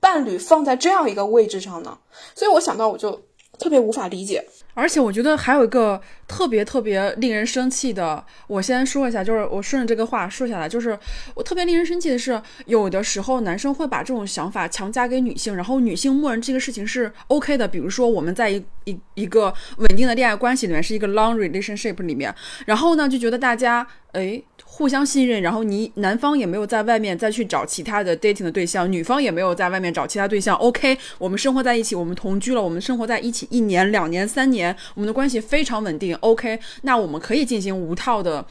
[0.00, 1.96] 伴侣放在这样一个位置上呢？
[2.34, 3.12] 所以我想到我就
[3.58, 4.44] 特别无法理解。
[4.74, 10.98] 而且我觉得还有一个特别特别令人生气的，我先说一下，就是我顺着这个话说下来，就是
[11.34, 17.68] 我特别令人生气的是，有的时候男生会把这种想法强加给女性，然后女性默认这个事情是 OK 的。
[17.68, 22.34] 比如说我们在一一一个稳定的恋爱关系里面，是一个 long relationship 里面，
[22.66, 24.42] 然后呢就觉得大家哎。
[24.74, 30.56] 互相信任，然后你男方也没有在外面再去找其他的 dating 的对象，女方也没有在外面找其他对象。
[30.56, 36.16] OK，我们生活在一起，我们同居了，我们生活在一起一年、两年、三年，我们的关系非常稳定。
[36.16, 38.46] OK，那我们可以进行无套的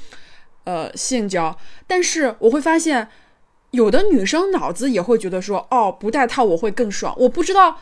[0.66, 1.58] 呃性交，
[1.88, 3.08] 但是我会发现，
[3.72, 7.16] 有的女生脑子也会觉得说，哦，不带套我会更爽。
[7.18, 7.78] 我不知道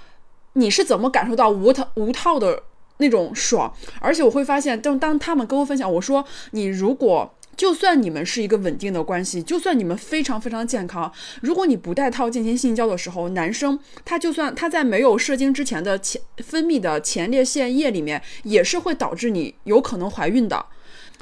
[0.54, 2.64] 你是怎么感受到无套无套的
[3.00, 7.36] 那种爽，而且我会发现，当当他们跟我分享，我说你如果。
[7.60, 20.68] 就算你们是一个稳定的关系，就算你们非常非常健康，如果你不带套进行性交的时候，男生他就算他在没有射精之前的前分泌的前列腺液里面，也是会导致你有可能怀孕的。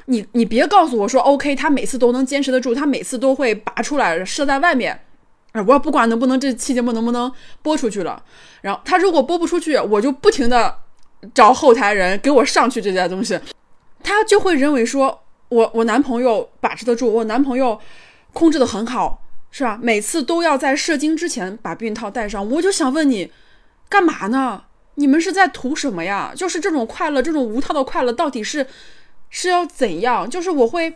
[0.04, 5.00] 你你别告诉我说 OK，他每次都能坚持得住，他每次都会拔出来射在外面。
[5.50, 8.22] 啊，我不管能不能这期节目能不能播出去了，
[8.60, 10.76] 然后他如果播不出去，我就不停的
[11.34, 13.36] 找后台人给我上去这些东西，
[14.04, 15.24] 他就会认为说。
[15.48, 17.80] 我我男朋友把持得住，我男朋友
[18.32, 19.78] 控制的很好，是吧？
[19.82, 22.48] 每次都要在射精之前把避孕套戴上。
[22.50, 23.32] 我就想问你，
[23.88, 24.64] 干嘛呢？
[24.96, 26.32] 你们是在图什么呀？
[26.34, 28.66] 就是这种快乐，这种无套的快乐，到底是
[29.30, 30.28] 是要怎样？
[30.28, 30.94] 就是我会，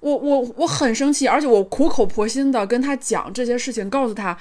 [0.00, 4.36] 我我我很生气，而且我苦口婆心的跟他讲这些事情，告诉他，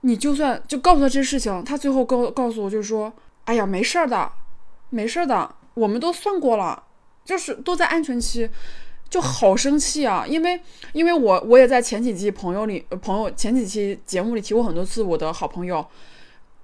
[0.00, 3.12] 你就算就告诉他这些事情，他最后告告诉我就是说，
[3.44, 4.32] 哎呀，没事儿的，
[4.90, 6.82] 没事儿的，我们都算过了，
[7.24, 8.48] 就是都在安全期。
[9.14, 10.24] 就好生气啊！
[10.26, 10.60] 因为
[10.92, 15.86] 因为我我也在前几期朋友里朋友前几期节目里提过很多次，我的好朋友，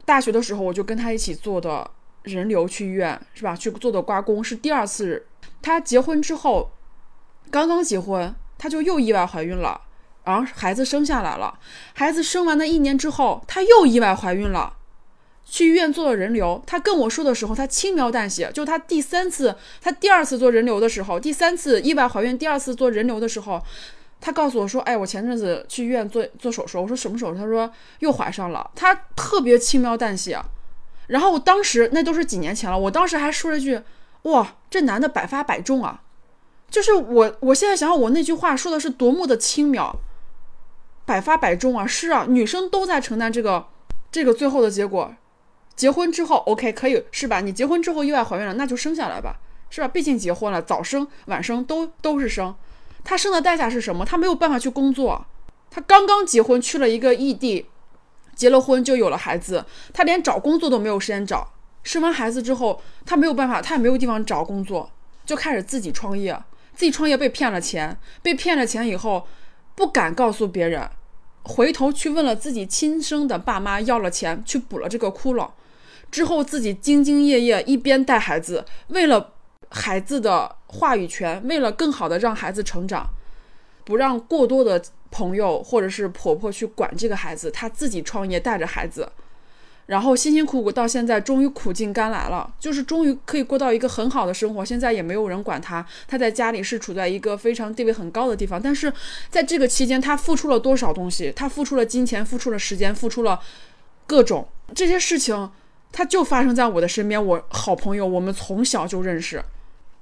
[0.05, 1.89] 大学的时候我就跟他一起做的
[2.25, 3.55] 人流去医院是吧？
[3.55, 5.25] 去做的刮宫是第二次。
[5.63, 6.73] 他结婚之后，
[7.53, 9.83] 刚刚结婚他就又意外怀孕了，
[10.25, 11.57] 然后孩子生下来了。
[11.95, 14.75] 孩子生完的一年之后，他又意外怀孕了。
[15.51, 18.49] 去医院做了人流，他跟我说的时候，他轻描淡写。
[18.55, 23.61] 就他第三次，他第二次做人流的时候，第三次意外怀孕，第二次做人流的时候，
[24.21, 27.69] 他告诉我说：“哎，我前阵子去医院做做手术。”我说：“什么手术？”他说
[27.99, 30.41] ：“又怀上了。”他特别轻描淡写。
[31.09, 33.81] 然后我当时那都是几年前了，我当时还说了一句
[34.31, 36.03] ：“哇，这男的百发百中啊！”
[36.71, 39.99] 就是我，我现在想想，我那句话说的是多么的轻描，
[41.05, 41.85] 百发百中啊！
[41.85, 43.67] 是啊，女生都在承担这个
[44.13, 45.13] 这个最后的结果。
[45.81, 47.41] 结婚之后，OK，可以是吧？
[47.41, 49.39] 你结婚之后意外怀孕了，那就生下来吧，
[49.71, 49.89] 是吧？
[49.89, 52.55] 毕竟结婚了，早生晚生都都是生。
[53.03, 54.05] 他生的代价是什么？
[54.05, 55.25] 他没有办法去工作。
[55.71, 57.65] 他刚刚结婚，去了一个异地，
[58.35, 59.65] 结了婚就有了孩子，
[59.95, 61.51] 他连找工作都没有时间找。
[61.83, 64.91] 生完孩子之后，他没有办法，他也没有地方找工作，
[65.25, 66.39] 就开始自己创业。
[66.75, 69.27] 自己创业被骗了钱，被骗了钱以后，
[69.75, 70.91] 不敢告诉别人，
[71.45, 75.49] 回头去问了自己亲生的爸妈要了钱，去补了这个窟窿。
[76.11, 79.33] 之后自己兢兢业业，一边带孩子，为了
[79.69, 83.09] 孩子的话语权，为了更好的让孩子成长，
[83.85, 89.11] 不让过多的朋友或者是婆婆去管这个孩子，她自己创业带着孩子。
[89.87, 94.65] 然后辛辛苦苦到现在，终于苦尽甘来了，就是终于可以过到一个很好的生活。
[94.65, 98.63] 现在也没有人管他，他在家里是处在一个非常地位很高的地方。
[98.63, 98.93] 但是
[99.31, 101.33] 在这个期间，他付出了多少东西？
[101.35, 103.41] 他付出了金钱，付出了时间，付出了
[104.07, 105.51] 各种这些事情，
[105.93, 107.25] 他就发生在我的身边。
[107.25, 109.45] 我好朋友，我们从小就认识，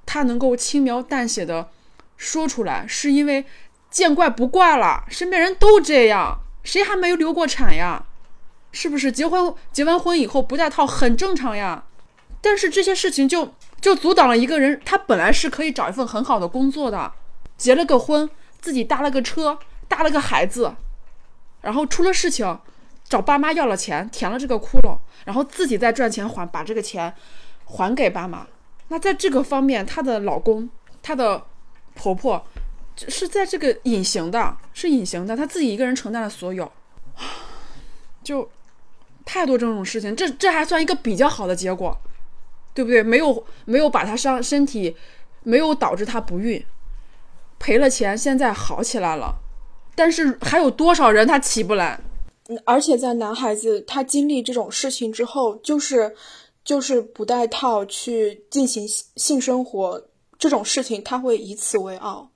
[0.07, 1.71] 他能够轻描淡写的
[2.17, 3.45] 说出来，是因为
[3.91, 5.05] 见怪不怪了。
[5.09, 8.05] 身边人都这样，谁还没有流过产呀？
[8.71, 11.85] 是不是结婚结完婚以后不戴套很正常呀？
[12.41, 17.13] 但是这些事情就就阻挡了一个人，他本来是可以找一份很好的工作的，
[17.57, 18.29] 结了个婚，
[18.61, 19.59] 自己搭了个车，
[19.89, 20.77] 搭了个孩子，
[21.63, 22.61] 然后出了事情，
[23.09, 24.99] 找爸妈要了钱，填了这个窟窿，
[25.29, 27.13] 然后自己再赚钱还把这个钱
[27.67, 28.47] 还给爸妈。
[28.89, 30.71] 那在这个方面，她的老公、
[31.03, 31.45] 她的
[31.95, 32.47] 婆婆
[32.97, 36.73] 是在这个隐形的，是隐形的，她自己一个人承担了所有，
[38.25, 38.49] 就。
[39.31, 41.95] 太多这种事情，这这还算一个比较好的结果，
[42.73, 43.03] 对不对？
[43.03, 44.97] 没有没有把她伤身体，
[45.43, 46.65] 没有导致她不孕，
[47.59, 49.39] 赔了钱，现在好起来了。
[49.95, 52.01] 但是还有多少人他起不来？
[52.65, 56.15] 而且在男孩子他经历这种事情之后，就是
[56.65, 58.87] 就是不带套去进行
[59.17, 60.03] 性生活
[60.39, 62.31] 这种事情，他会以此为傲。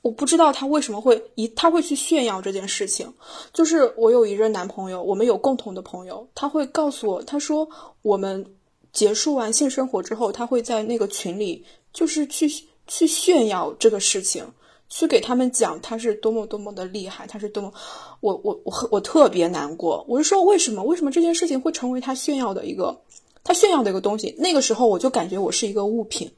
[0.00, 3.12] 我不知道他为什么会一他会去炫耀这件事情，
[3.52, 7.68] 就是我有一任男朋友，我们有共同的朋友，他会告诉我，他说
[8.02, 8.44] 我们
[8.92, 12.48] 结束完性生活之后，他会在那个群里，就是去
[12.88, 14.44] 去炫耀这个事情，
[14.92, 17.72] 去给他们讲他是多么多么的厉害，他是多么，
[18.20, 23.00] 我我我我特别难过，我是说为什么为什么这件事情会成为他炫耀的一个
[23.42, 24.36] 他炫耀的一个东西？
[24.38, 26.30] 那个时候我就感觉我是一个物品，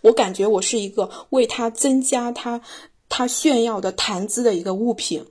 [0.00, 2.60] 我感觉我是一个为他增加他。
[3.06, 5.26] 他炫耀的谈资的一个物品，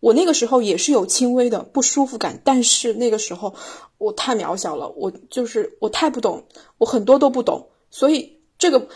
[0.00, 3.54] 我那个时候也是有轻微的不舒服感，但是那个时候
[3.98, 6.44] 我太渺小了，我就是我太不懂，
[6.78, 8.88] 我很多都不懂，所以这个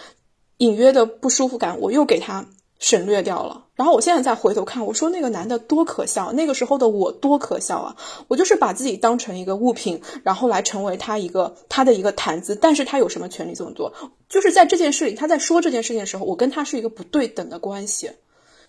[0.57, 2.47] 隐约的不舒服感我又给他
[2.81, 3.67] 省略掉了。
[3.77, 7.97] 然后我现在再回头看，我说那个男的多可笑，那个时候的我多可笑啊！
[8.27, 13.93] 我就是把自己当成一个物品，然后来成为他一个他的一个谈资，但是他有什么权利这么做？
[14.29, 18.11] 就是在这件事里，他在说这件事情的时候，我跟他是一个不对等的关系。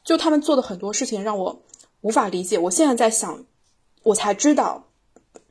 [0.03, 1.63] 就他们做的很多事情让我
[2.01, 3.45] 无法理解，我现在在想，
[4.03, 4.87] 我才知道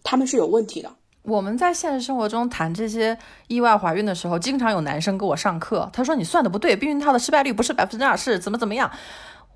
[0.02, 0.90] 他们是有问题的。
[1.22, 3.16] 我们在现实生活中谈这些
[3.48, 8.90] 意外怀孕的时候，经常有男生给我上课，他说你算的不对，避孕套的失败率不是百分之二，是怎么怎么样？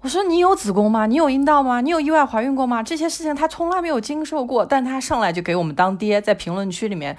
[0.01, 1.07] 我说你有子宫吗？
[1.07, 1.81] 你有阴道吗？
[1.81, 2.83] 你有意外怀孕过吗？
[2.83, 7.17] 这些事情他从来没有经受过，但他上来就给我们当爹，在评论区里面。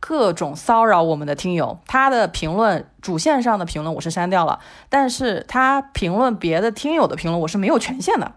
[0.00, 8.30] 各种骚扰我们的听友，他的评论主线上的评论我是删掉了，但是他评论别的听友的评论我是没有权限的。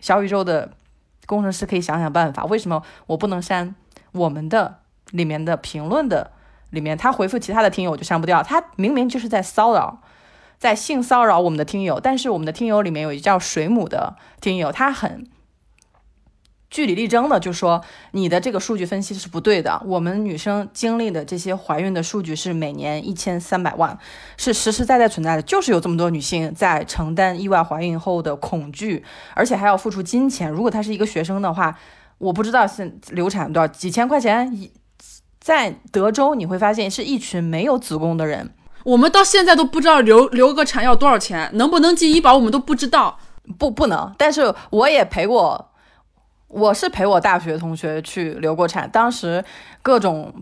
[0.00, 0.70] 小宇宙的
[1.26, 3.74] 工程师可以想想办法，为什么我不能删
[4.12, 4.78] 我们的
[5.12, 6.32] 里面的评论的
[6.70, 6.98] 里面？
[6.98, 10.02] 他回复其他的听友我就删不掉，他明明就是在骚扰，
[10.58, 12.00] 在性骚扰我们的听友。
[12.00, 15.26] 但是我们的听友里面有一叫水母的听友，他很。
[16.70, 19.82] 据理力争的就说你的这个数据分析是不对的。
[19.84, 23.98] 我们女生经历的这些怀孕的数据是每年一千三百万，
[24.38, 29.04] 是实实在在存在的，就是有这么多女性在承担意外怀孕后的恐惧，
[29.34, 30.50] 而且还要付出金钱。
[30.50, 31.78] 如果她是一个学生的话，
[32.16, 34.50] 我不知道现流产多少几千块钱。
[35.42, 43.18] 在德州你会发现是一群没有子宫的人，我们到现在都不知道流流个产要多少钱，能不能进医保我们都不知道。
[43.58, 45.68] 不不能，但是我也陪过。
[46.46, 49.44] 我是陪我大学同学去流过产，当时
[49.82, 50.32] 各种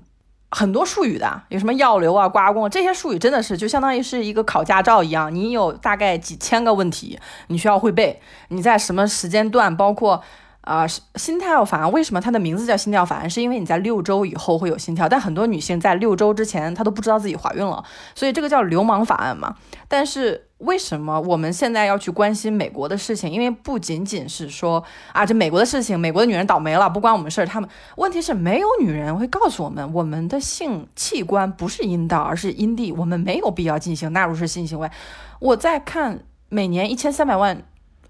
[0.51, 8.21] 很多术语的，有什么药流啊、刮宫这些术语，真的是就相当于是一个考驾照一样，你有大概几千个问题，你需要会背。
[8.49, 10.23] 你在什么时间段，包括。
[10.63, 13.29] 啊，心跳法案为什么它的名字叫心跳法案？
[13.29, 17.83] 是因为你在六周以后会有心跳，但很多女性在六周之前她都不知道自己怀孕了，
[18.15, 19.57] 所以这个叫流氓法案嘛。
[19.89, 23.31] 但是为什么我们现在要去关心美国的事情？
[23.31, 27.47] 因为不仅仅是说啊，这美国的事情，美国的女人倒霉了，不关我们事儿。
[27.47, 34.91] 他们问题是没有女人会告诉我们，我们的性器官不是阴道，而是阴蒂，我们没有必要进行纳入式性行为。
[35.39, 37.63] 我在看每年一千三百万。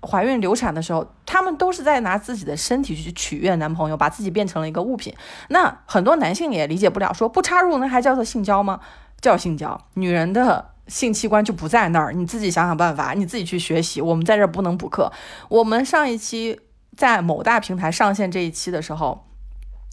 [0.03, 5.14] 怀孕流产的时候，他们都是在拿自己的身体去取悦男朋友，把自己变成了一个物品。
[5.48, 8.80] 那很多男性也理解不了，说不插入那还叫做性交吗？
[9.20, 14.01] 叫性交，女人的性器官就不在那儿，你自己想想办法，你自己去学习。
[14.01, 15.12] 我们在这儿不能补课。
[15.48, 16.61] 我们上一期
[16.96, 19.26] 在某大平台上线这一期的时候。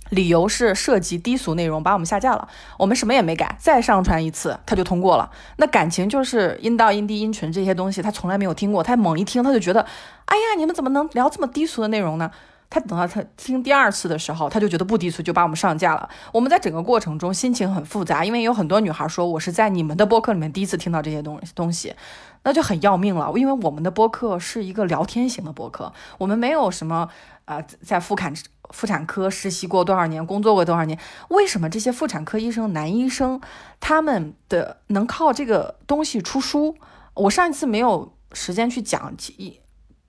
[0.09, 2.47] 理由是涉及低俗内容，把我们下架了。
[2.77, 5.29] 我们什么也没改，再上传一次，他就通过了。
[5.57, 8.81] 那感情就是阴道、阴蒂、阴唇这些东西，他从来没有听过。
[8.83, 9.85] 他猛一听，他就觉得，
[10.25, 12.31] 哎呀，你们怎么能聊这么低俗的内容呢？
[12.69, 16.09] 他等到他听第二次的时候，他就觉得不低俗，就把我们上架了。
[16.33, 21.95] 我们在整个过程中心情很复杂，因为有很多女孩说，我是在你们的播客里面第一次听到这些东东西，
[22.43, 23.31] 那就很要命了。
[23.37, 27.07] 因为我们的播客是一个聊天型的播客，我们没有什么
[27.45, 28.33] 啊，在复刊。
[28.69, 30.97] 妇产科实习过多少年，工作过多少年？
[31.29, 33.39] 为什么这些妇产科医生、男医生
[33.79, 36.75] 他们的能靠这个东西出书？
[37.13, 39.59] 我上一次没有时间去讲，一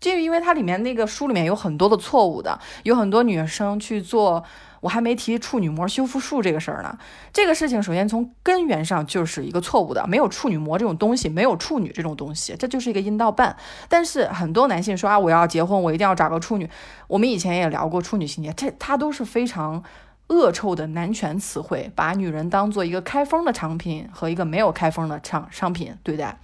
[0.00, 4.44] 就因为它里面那个书里面有很多的错误的，有很多女生去做。
[4.80, 6.98] 我还没提处女膜修复术这个事儿呢。
[7.32, 13.56] 这个事情首先从根源上就是一个错误的，没有处女膜这种东西，没有处女这种东西，这就是一个阴道瓣。
[13.88, 16.68] 但是很多男性说啊，我要结婚，我一定要找个处女。
[17.06, 19.82] 我们以前也聊过处女情节，这它都是非常
[20.28, 26.38] 恶臭的男权词汇，把女人当做一个开封的产品和一个没有开封的商商品对待。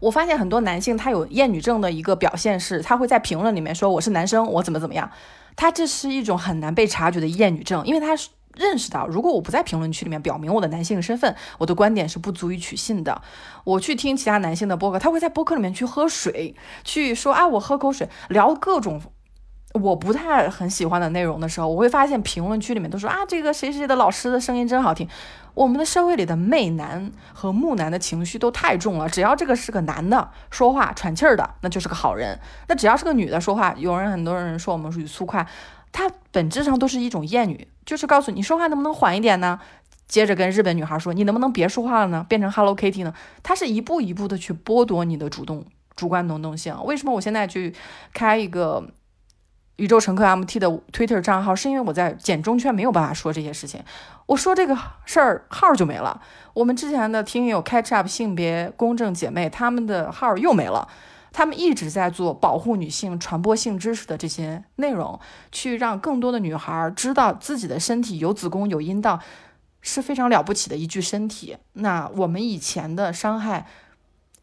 [0.00, 5.10] 我发现很多男性他有厌女症的一个表现是，他会在评论里面说我是男生，我怎么怎么样。
[5.56, 8.08] 他这是一种很难被察觉的厌女症，因为他
[8.54, 13.20] 认识到，如果我不在评论区里面表明我的男性身份，我的观点是不足以取信的。
[13.64, 16.54] 我去听其他男性的播客，他会在播客里面去喝水，
[16.84, 19.00] 去说啊，我喝口水，聊各种。
[19.72, 25.06] 我不太很喜欢的内容的时候，我会发现评论区里面都说啊，这个谁谁的老师的声音真好听。
[25.56, 32.36] 我们的社会里的媚男和木男的情绪都太重了，只要这个是个男的说话喘气儿的，那就是个好人；
[32.68, 35.48] 那只要是个女的说话，有人很多人说我们语速快，
[35.92, 39.58] 它本质上都是一种厌女，就是告诉你说话能不能缓一点呢？
[40.06, 42.26] 接着跟日本女孩说，你能不能别说话了呢？
[42.28, 43.14] 变成 Hello Kitty 呢？
[43.42, 45.64] 它是一步一步的去剥夺你的主动
[45.96, 46.76] 主观能动性。
[46.84, 47.74] 为什么我现在去
[48.12, 48.86] 开一个？
[49.76, 53.82] 宇宙乘客 MT 的 Twitter 账号是因为我在简中圈没有办法说这些事情，
[54.24, 56.20] 我说这个事儿号就没了。
[56.54, 60.88] 我们之前的听友 Catch Up 性别公正姐妹他们的号又没了，
[61.30, 65.20] 他们一直在做保护女性、传播性知识的这些内容，
[65.52, 69.20] 去让更多的女孩知道自己的身体有子宫有阴道
[69.82, 71.58] 是非常了不起的一具身体。
[71.74, 73.66] 那我们以前的伤害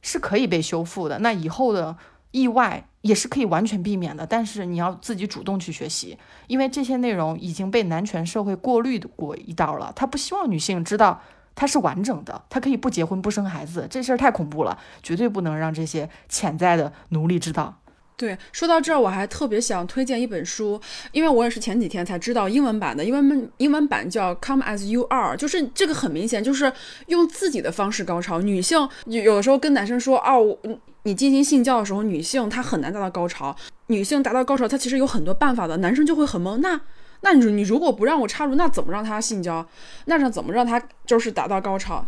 [0.04, 1.98] 是可以被修复的，那以后的
[2.34, 2.86] 意外。
[3.04, 6.18] 也是可以完全避免的，但是你要自己主动去学习，
[6.48, 9.92] 因为这些内容已经被男权社会过滤过一道了。
[9.94, 11.22] 他不希望女性知道
[11.54, 17.82] 它是完整的，她可以不结婚不生孩子，这事儿太恐怖了，绝对不能让这些潜在的奴隶知道。
[18.24, 20.80] 对，说到这儿，我还特别想推荐一本书，
[21.11, 26.71] 因为我也是前几天才知道英文版的，英文英文版叫《Come as You Are》，就是这个很明显就是
[27.07, 28.39] 用自己的方式高潮。
[28.39, 30.57] 女性有有的时候跟男生说哦。
[31.05, 33.53] 你进行性交的时候，女性她很难达到高潮。
[33.88, 35.76] 女性达到高潮，她其实有很多办法的。
[35.76, 36.55] 男生就会很懵。
[36.59, 36.80] 那，
[37.19, 39.67] 那你你如果不让我插入，那怎么让她性交？
[40.05, 42.07] 那让怎么让她就是达到高潮？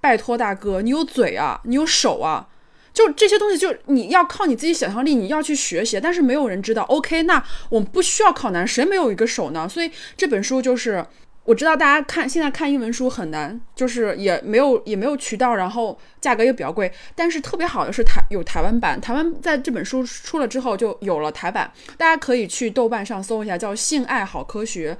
[0.00, 2.46] 拜托大哥，你有嘴啊，你有手啊，
[2.92, 6.00] 就这些东西，就你要靠你自己想象力，你要去学习。
[6.00, 6.82] 但是没有人知道。
[6.84, 9.68] OK，那我们不需要靠男，谁没有一个手呢？
[9.68, 11.06] 所以这本书就是。
[11.44, 16.92] 我知道大家看现在看英文书很难，就是也没有也没有渠道，然后价格也比较贵。
[17.14, 24.92] 但是特别好的是台有台湾版，台湾在这本书出了之后就有了台版，大家可以去豆瓣上搜一下，叫《性爱好科学》。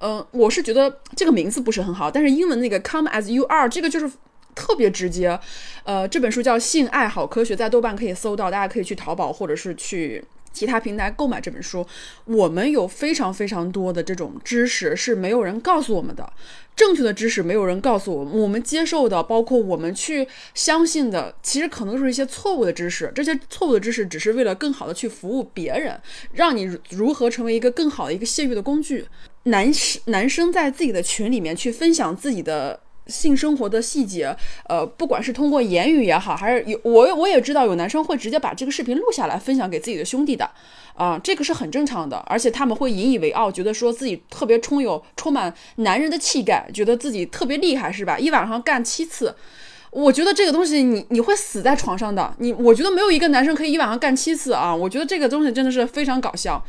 [0.00, 4.08] 嗯，我是觉得这个名字不是很好，但是英文那个 Come as you are 这个就是
[4.58, 5.38] 特别直接。
[5.84, 10.24] 呃，这本书叫《性爱好科学》，在豆瓣可以搜到，大家可以去淘宝或者是去。
[10.50, 11.86] 其他平台购买这本书，
[12.24, 16.32] 我们有非常非常多的这种知识是没有人告诉我们的，
[16.74, 23.12] 正确的知识没有人告诉我们，我们接受的，包括我们去相信的，其实可能是一些错误的知识。
[23.14, 26.00] 这些错误的知识只是为了更好的去服务别人，
[26.32, 29.06] 让你如何成为一个更好的一个泄欲的工具。
[29.44, 32.80] 男生男生在自己的群里面去分享自己的。
[33.08, 34.34] 性生活的细节，
[34.68, 40.48] 呃，不管是通过言语也好，还是有我我也知道有男生会直接把这个视频录下来分享给自己的兄弟的，
[40.94, 48.18] 啊，这个是很正常的，而且他们会引以为傲，觉得说自己特别充有充满男人的气概，觉得自己特别厉害，是吧？
[48.18, 49.34] 一晚上干七次，
[49.90, 56.62] 我觉得这个东西你你会死在床上的，你我觉得没有一个男生可以一晚上干七次啊，我觉得这个东西真的是非常搞笑。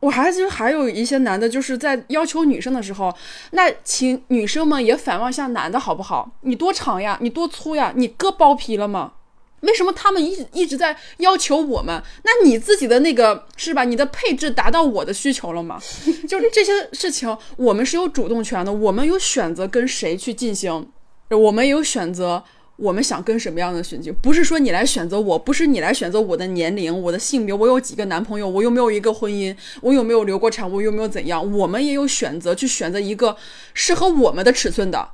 [0.00, 3.14] 我还就还有一些男的，就是在要求女生的时候，
[3.50, 6.30] 那请女生们也反望一下男的好不好？
[6.40, 7.18] 你多长呀？
[7.20, 7.92] 你多粗呀？
[7.94, 9.12] 你割包皮了吗？
[9.60, 12.02] 为什么他们一一直在要求我们？
[12.22, 13.84] 那你自己的那个是吧？
[13.84, 15.78] 你的配置达到我的需求了吗？
[16.26, 20.88] 就是这些事情，我们是有主动权的，我们有选择跟谁去进行，
[21.28, 22.42] 我们有选择。
[22.80, 31.52] 我们想跟什么样的寻求，不是说你来选择我，不是你来选择我的年龄、我的性别，我有几个男朋友，我又没有一个婚姻，我有没有流过产，我有没有怎样？
[31.52, 33.36] 我们也有选择去选择一个
[33.74, 35.10] 适合我们的尺寸的，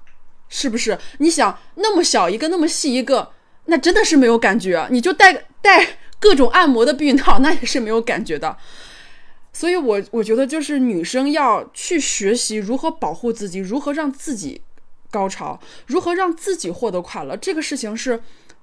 [0.48, 0.96] 是不是？
[1.18, 3.32] 你想那么小一个，那么细一个，
[3.64, 4.86] 那真的是没有感觉。
[4.92, 8.56] 你就带带各种按摩的避孕套，那也是没有感觉的。
[9.52, 14.62] 所以，我我觉得就是女生要去学习如何保护自己，如何让自己。
[15.10, 17.36] 高潮如何让自己获得快乐？
[17.36, 18.22] 这个事情是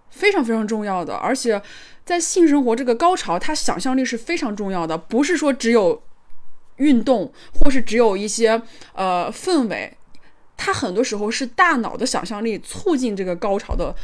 [0.09, 1.61] 非常非常重要的，而且
[2.05, 6.03] 在性生活这个高潮，它想象力是非常重要的，不是说只有
[6.77, 8.61] 运动或是只有一些
[8.93, 9.97] 呃氛围，
[10.57, 13.95] 它很多时候是大脑的想象力促进这个高潮的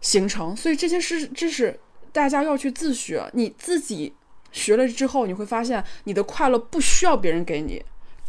[0.00, 0.56] 形成。
[0.56, 1.78] 所以这些是知识
[2.12, 4.14] 大家要去自学，你自己
[4.52, 7.82] 学了之后，你会发现你的快乐不需要别人给你。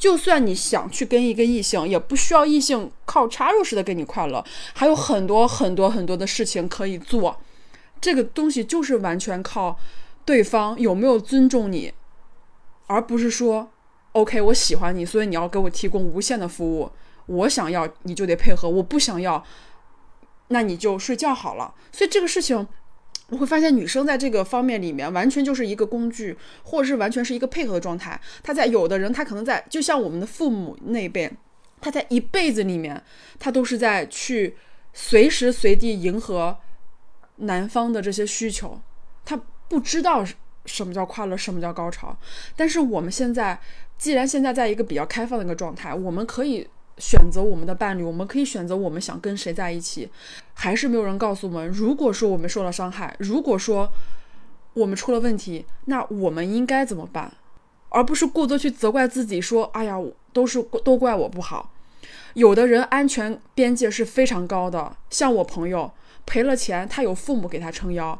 [0.04, 4.44] 就算你想去跟一个异性，也不需要异性靠插入式的给你快乐，
[4.74, 7.40] 还有很多很多很多的事情可以做。
[8.02, 9.80] 这个东西就是完全靠
[10.26, 11.94] 对方有没有尊重你，
[12.88, 13.72] 而不是说
[14.12, 16.92] OK 我喜欢你，所以你要给我提供无限的服务，
[17.28, 19.42] 我想要你就得配合，我不想要，
[20.50, 21.74] 那你就睡觉好了。
[21.94, 22.68] 所以这个事情。
[23.34, 28.20] 我会发现女生在这个方面里面完全就是一个工具，或者是完全是一个配合的状态。
[28.44, 31.32] 她在有的人，她可能在就像我们的父母那一辈，
[31.82, 33.02] 她在一辈子里面，
[33.40, 34.56] 她都是在去
[34.94, 36.56] 随时随地迎合
[37.38, 38.80] 男方的这些需求。
[39.26, 39.36] 她
[39.68, 40.24] 不知道
[40.66, 42.16] 什么叫快乐，什么叫高潮。
[42.56, 43.60] 但是我们现在，
[43.98, 46.68] 既然现在在一个比较开放的一个状态，我们可以。
[46.98, 50.10] 选择我们的伴侣，我们可以选择我们想跟谁在一起，
[50.54, 51.68] 还是没有人告诉我们。
[51.68, 53.92] 如果说我们受了伤害，如果说
[54.74, 57.34] 我们出了问题，那我们应该怎么办？
[57.90, 59.98] 而不是过多去责怪自己，说：“哎呀，
[60.32, 61.72] 都是都怪我不好。”
[62.34, 65.92] 有的人安全边界是非常高的，像我朋友
[66.26, 68.20] 赔了钱，他有父母给他撑腰。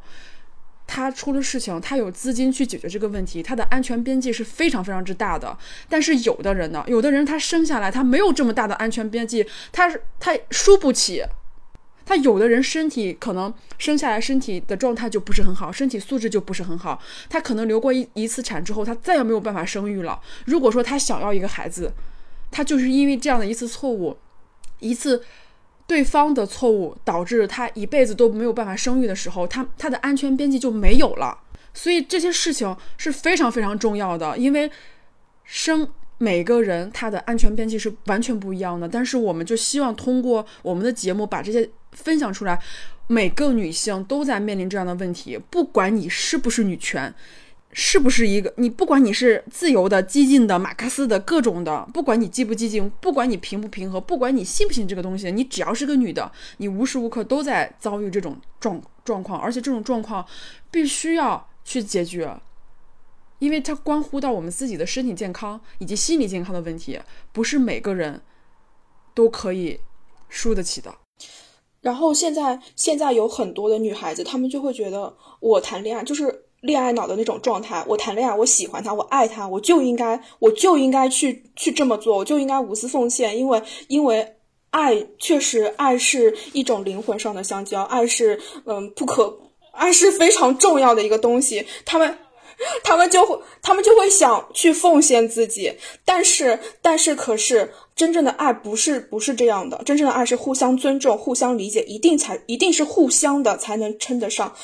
[0.96, 5.58] 他出了事情，他有资金去解决这个问题，他的安全边际是非常非常之大的。
[5.90, 11.24] 但是有的人呢，有的人他生下来他没有这么大的安全边际，他他输不起。
[12.06, 20.22] 他有的人身体可能生下来身体的状态就不是很好，身体素质就不是很好，他可能流过一一次产之后，他再也没有办法生育了。
[20.46, 21.92] 如果说他想要一个孩子，
[22.52, 24.16] 他就是因为这样的一次错误，
[24.78, 25.24] 一次。
[25.94, 31.38] 对方的错误导致他一辈子都没有办法生育的时候，他他的安全边际就没有了。
[31.72, 34.72] 所以这些事情是非常非常重要的，因为
[35.44, 35.88] 生
[36.18, 38.90] 每个人他的安全边际是完全不一样的。
[38.90, 42.60] 但是我们就希望通过我们的节目把这些分享出来，
[43.06, 47.14] 每个女性都在面临这样的问题，不管你是不是女权。
[47.74, 48.70] 是不是一个你？
[48.70, 60.26] 不管你是自由的、激进的、马克思的各种的，不管你激不激进，不管你平不平和，不管你信不信这个东西，你只要是个女的，你无时无刻都在遭遇这种状状况，而且这种状况
[60.70, 62.40] 必须要去解决，
[63.40, 67.00] 因为它关乎到我们自己的身体健康以及心理健康的问题，
[67.32, 68.22] 不是每个人
[69.14, 69.80] 都可以
[70.30, 70.94] 输得起的。
[71.82, 76.43] 然后现在现在有很多的女孩子，她们就会觉得我谈恋爱就是。
[76.64, 84.36] 恋爱脑的那种状态，我谈恋爱，我喜欢他，我爱他，我就应该，我就应该去去这么做，我就应该无私奉献，因为因为
[84.70, 89.38] 爱确实，爱是一种灵魂上的相交，爱是嗯不可，
[89.74, 91.68] 爱是非常重要的一个东西。
[91.86, 92.18] 他们
[92.82, 95.74] 他们就会他们就会想去奉献自己，
[96.06, 104.56] 但是但是可是真正的爱不是不是这样的，真正的爱是互相尊重、互相理解，一定才一定是互相的才能称得上，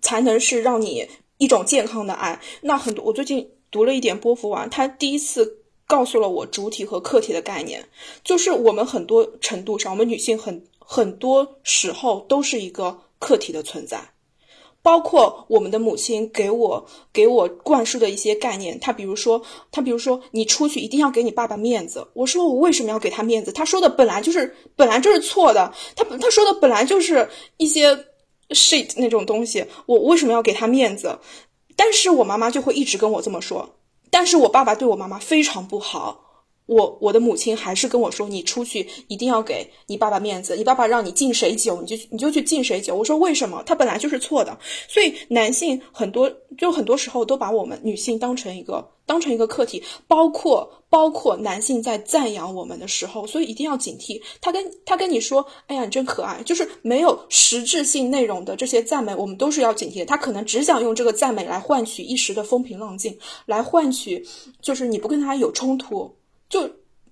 [0.00, 1.08] 才能是让你。
[1.38, 3.04] 一种健康的爱，那很多。
[3.04, 7.88] 我最近读了一点波伏娃，他第一次告诉了我主体和客体的概念，
[8.22, 14.10] 就是我们很多程度上，我们女性很很多时候都是一个客体的存在，
[14.82, 18.78] 包括我们的母亲给我给我灌输的一些概念。
[18.80, 22.06] 他比如说，他比如说，你出去一定要给你爸爸面子。
[22.14, 23.52] 我说我为什么要给他面子？
[23.52, 27.28] 他说的本来就是本来就是错的，他他说的本来就是
[27.58, 28.07] 一些。
[28.50, 31.18] Shit 那种东西，我为什么要给他面子？
[31.76, 33.76] 但是我妈妈就会一直跟我这么说。
[34.10, 36.27] 但是我爸爸对我妈妈非常不好，
[36.68, 42.94] 我我的母亲还是跟我说，你出去一定要给你爸爸面子，你爸爸让你敬谁酒，你就你就去敬谁酒。
[42.94, 43.62] 我说为什么？
[43.64, 44.56] 他本来就是错的。
[44.86, 54.20] 所以男性很多就很多时候都把我们女性当成一个当成一个客体，包括包括男性在赞扬我们的时候，所以一定要警惕。
[54.42, 60.04] 他跟他跟你说，哎呀，你真可爱，就是没有实质性内容的这些赞美，我们都是要警惕的。
[60.04, 64.22] 他可能只想用这个赞美来换取一时的风平浪静，来换取
[64.60, 66.14] 就是你不跟他有冲突。
[66.48, 66.62] 就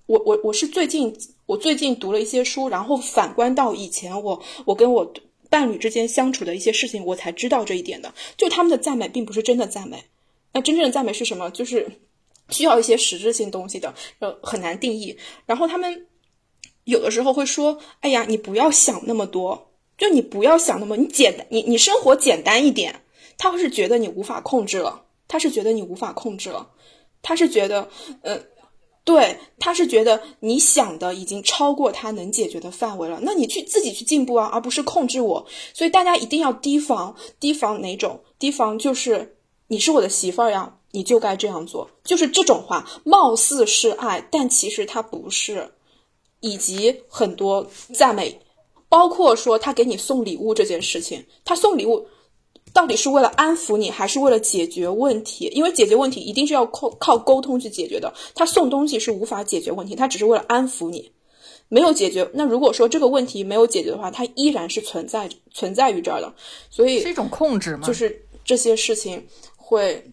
[0.05, 1.15] 我我我是最近
[1.45, 5.13] 我最近读了一些书，然后反观到以前我我跟我
[5.49, 8.13] 伴侣之间相处的一些事情，我才知道这一点的。
[8.35, 10.03] 就他们的赞美并不是真的赞美，
[10.53, 11.49] 那真正的赞美是什么？
[11.51, 11.99] 就是
[12.49, 15.17] 需要一些实质性东西的，呃，很难定义。
[15.45, 16.07] 然后他们
[16.85, 23.03] 有的时候会说：“哎呀，你不要想那么多，就你不要想那么，你简单，你你生活简单一点。”
[23.37, 26.71] 他会是觉得你无法控制了，他是觉得你无法控制了，
[27.21, 27.89] 他是觉得，
[28.21, 28.41] 呃。
[29.07, 35.45] 对，他是觉得你想的已经超过他能解决的范围了，那你去自己去进步啊，而不是控制我。
[35.73, 38.19] 所以大家一定要提防，提防哪种？
[38.37, 39.37] 提防就是
[39.67, 45.71] 你是我的媳妇儿呀，你就该这样做，就是这种话，貌似是爱，但其实他不是。
[46.41, 48.41] 以及很多赞美，
[48.89, 52.05] 包括说他给你送礼物这件事情，他送礼物。
[52.77, 55.49] 到底是为了安抚你，还是为了解决问题？
[55.51, 58.13] 因为解决问题一定是要靠靠沟通去解决的。
[58.35, 61.11] 他送东西是无法解决问题，他只是为了安抚你，
[61.69, 62.29] 没有解决。
[62.35, 66.31] 那如果说这个问题没有解决的话，它依然是存在存在于这儿的。
[66.69, 67.87] 所以是一种控制吗？
[67.87, 69.25] 就是这些事情
[69.55, 70.05] 会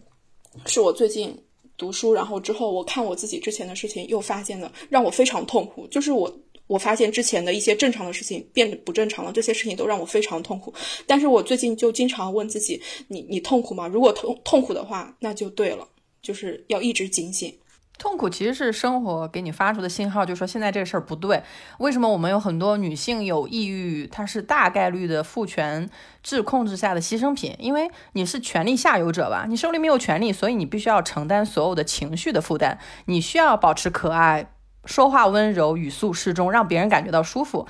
[0.65, 1.37] 是我最近
[1.77, 5.85] 读书，然后之后我看我自己之前的事情，又发现的让我非常痛苦。
[5.91, 6.35] 就是我。
[6.67, 10.73] 我发现之前的一些正常的事情变得不正常了，这些事情都让我非常痛苦。
[11.05, 13.87] 但是我最近就经常问自己：你你痛苦吗？
[13.87, 15.87] 如果痛痛苦的话，那就对了，
[16.21, 17.55] 就是要一直警醒。
[17.97, 21.41] 痛苦其实是生活给你发出的信号，就说现在这个事儿不对。
[21.79, 24.05] 为什么我们有很多女性有抑郁？
[24.07, 25.89] 它是大概率的父权
[26.21, 32.77] 制控制下的牺牲品，因为你是权力下游者吧，你手里没有权利，所以你必须要承担所有的情绪的负担。
[33.05, 34.51] 你需要保持可爱。
[34.85, 37.67] 说话温柔，语速适中，让别人感觉到舒服。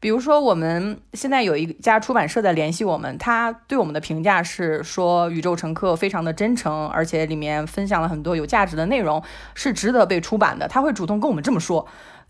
[0.00, 9.20] 比如说，我们现在有一家出版社在联系我们，他对我们的评价是说，《宇宙乘客》非常的真诚，而且里面分享了很多有价值的内容，
[9.56, 10.68] 是值得被出版的。
[10.68, 11.88] 他会主动跟我们这么说。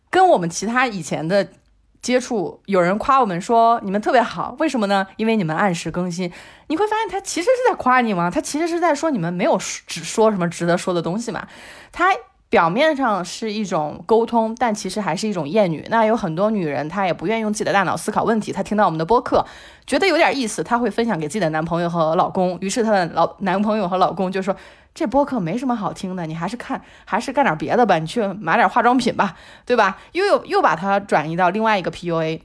[0.09, 1.47] 跟我们其他以前的
[2.01, 5.07] 接触，有人夸我们说你们特别好，为什么呢？
[5.19, 6.33] 因为你们按时更新。
[6.69, 8.31] 你会发现，他其实是在夸你吗？
[8.31, 11.47] 他其实是在说你们没有只说什么值得说的东西嘛？
[11.93, 12.07] 他。
[12.51, 15.87] 表面上是一种沟通，但其实还是一种厌女。
[15.91, 18.51] 那有很多女人，她也不愿意用自己的大脑思考问题。
[18.51, 19.45] 她听到我们的播客，
[19.87, 22.57] 觉得有点意思，她会分享给自己的男朋友和老公。
[22.63, 24.57] 于是她的老男朋友和老公就说
[24.95, 29.37] ：“这播客没什么好听的，你还是看，还是干点别的吧，你去买点化妆品吧，
[29.67, 32.41] 对吧？”又有又把它转移到另外一个 PUA。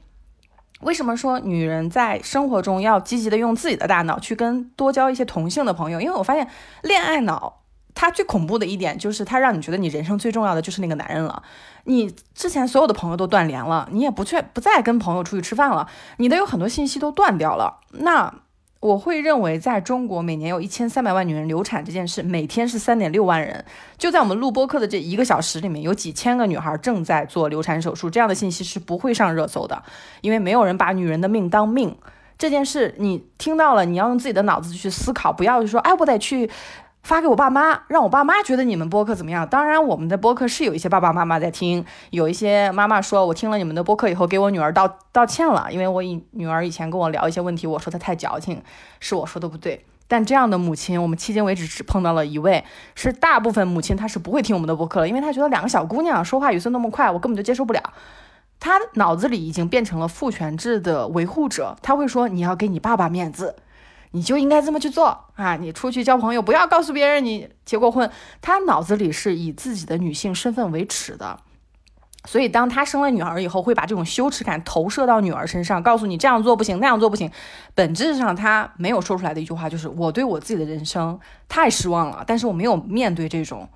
[0.82, 6.02] 为什么说女人在生活中要积极的用自己的大脑去跟多交一些同性的朋友？
[6.02, 6.50] 因为我发现
[6.82, 7.63] 恋爱脑。
[7.96, 11.44] 他最恐怖的一点就是，他让你觉得你人生最重要的就是那个男人了。
[11.86, 15.88] 你之前所有的朋友都断联了，你也不去不再跟朋友出去吃饭了，
[16.18, 17.82] 你的有很多信息都断掉了。
[17.92, 18.34] 那
[18.80, 23.64] 我会认为，在中国每年有一千三百万女人流产这件事，每天是三点六万人。
[23.98, 28.10] 就在我们录播课的这一个小时里面，有几千个女孩正在做流产手术。
[28.10, 29.84] 这样的信息是不会上热搜的，
[30.22, 31.96] 因为没有人把女人的命当命。
[32.38, 36.50] 这件事你听到了，你要用自己的脑子去思考，不要说哎，我得去。
[37.04, 39.46] 发给我爸妈，让我爸妈觉得你们播客怎么样？
[39.46, 48.64] 当然，我们的播客是有一些爸爸妈妈在听，有一些妈妈说，我听了你们的播客以后，给我女儿道道歉了，因为我以女儿以前跟我聊一些问题，我说她太矫情，
[49.02, 49.86] 是我说的不对。
[50.08, 52.64] 但这样的母亲，我们迄今为止只碰到了一位，
[52.96, 57.82] 是大部分母亲她是不会听我们的播客了，因为她觉得两个小姑娘说话语速那么快，我根本就接受不了。
[58.62, 63.58] 她脑子里已经变成了父权制的维护者，她会说你要给你爸爸面子。
[64.16, 65.56] 你就应该这么去做啊！
[65.56, 68.10] 你出去交朋友，不要告诉别人你结过婚。
[68.42, 71.40] 他脑子里是以自己的女性身份为耻的，
[72.26, 77.32] 所以当他生了女儿以后，会把这种羞耻感投射到女儿身上，告诉你这样做不行，那样做不行。
[77.74, 83.68] 本质上，他没有说出来的一句话就是：我对我自己的人生太失望了，但是我没有面对这种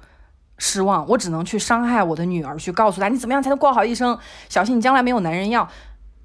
[0.60, 4.20] 失望，我只能去伤害我的女儿，去告诉她你怎么样才能过好一生，
[4.50, 5.68] 小心你将来没有男人要。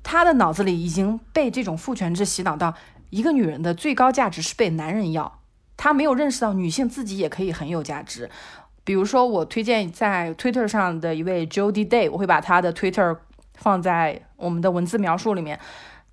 [0.03, 2.75] 他的脑子里已经被这种父权制洗脑到。
[3.13, 5.41] 一个女人的最高价值是被男人要，
[5.77, 8.31] 她没有认识到女性自己也可以很有价值。
[8.85, 13.19] 比如说，我推荐在 Twitter 上的一位 Jody Day，我会把她的 Twitter
[13.55, 15.61] 放在我们的文字描述里面。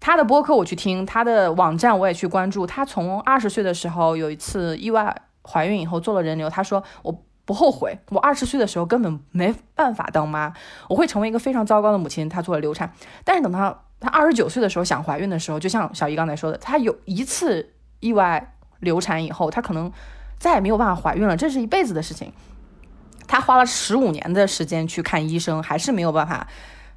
[0.01, 2.67] 她的播客我去听，她的网站我也去关注。
[2.67, 7.23] 她从二十岁的时候有一次意外怀孕以后做了人流，她说我。
[7.49, 7.97] 不后悔。
[8.09, 10.53] 我二十岁的时候根本没办法当妈，
[10.87, 12.29] 我会成为一个非常糟糕的母亲。
[12.29, 12.93] 她做了流产，
[13.23, 19.91] 但是等她她二十九岁的时候想怀孕的时候，就像小姨刚才说的，她有一次意外流产以后，她可能
[20.37, 22.31] 再也没有办法怀孕了，这是一辈子的事情。
[23.27, 26.47] 她花了十五年的时间去看医生，还是没有办法。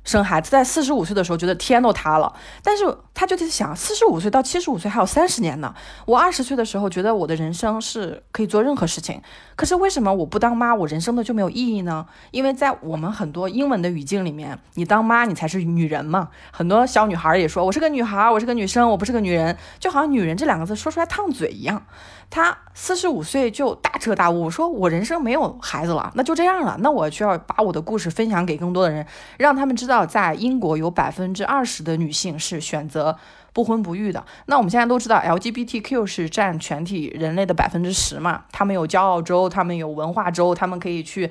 [0.05, 2.33] 生孩子在四十五岁的时候，觉得天都塌了，
[2.63, 2.85] 但是
[3.15, 5.75] 他就在想，四十五岁到七十五岁还有三十年呢。
[6.07, 9.23] 我二十岁的时候，觉得我的人生是可以做任何事情，
[9.55, 12.05] 可是为什么我不当妈，我人生的就没有意义呢？
[12.33, 16.31] 因为在我们很多英文的语境里面，你当妈，你才是女人嘛。
[16.51, 21.81] 很多小女孩也说，我是个女孩，我是个女生，我不是个女人，就好像女人这两个字说出来烫嘴一样。
[22.35, 26.79] 他四十五岁就大彻大悟，说我人生没有孩子了，那就这样了。
[26.81, 29.07] 那我需要把我的故事分享给更多的人，
[29.37, 33.19] 让他们知道，在英国有百分之二十的女性是选择
[33.53, 34.25] 不婚不育的。
[34.47, 38.45] 那我们现在都知道，LGBTQ 是占全体人类的百分之十嘛？
[38.51, 41.31] 他们有骄傲州，他们有文化州，他们可以去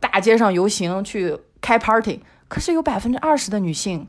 [0.00, 2.24] 大街上游行，去开 party。
[2.48, 4.08] 可是有百分之二十的女性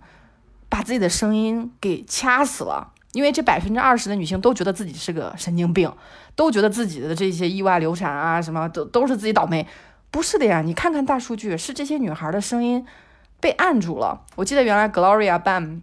[0.67, 2.93] 把自己的声音给掐死了。
[3.13, 5.91] 因为这百分之二十的女性都觉得自己是个神经病，
[6.35, 9.67] 都觉得自己的这些意外流产啊什么都都是自己倒霉，
[10.09, 10.61] 不是的呀！
[10.61, 12.85] 你看看大数据，是这些女孩的声音
[13.39, 14.21] 被按住了。
[14.35, 15.81] 我记得原来 Gloria 办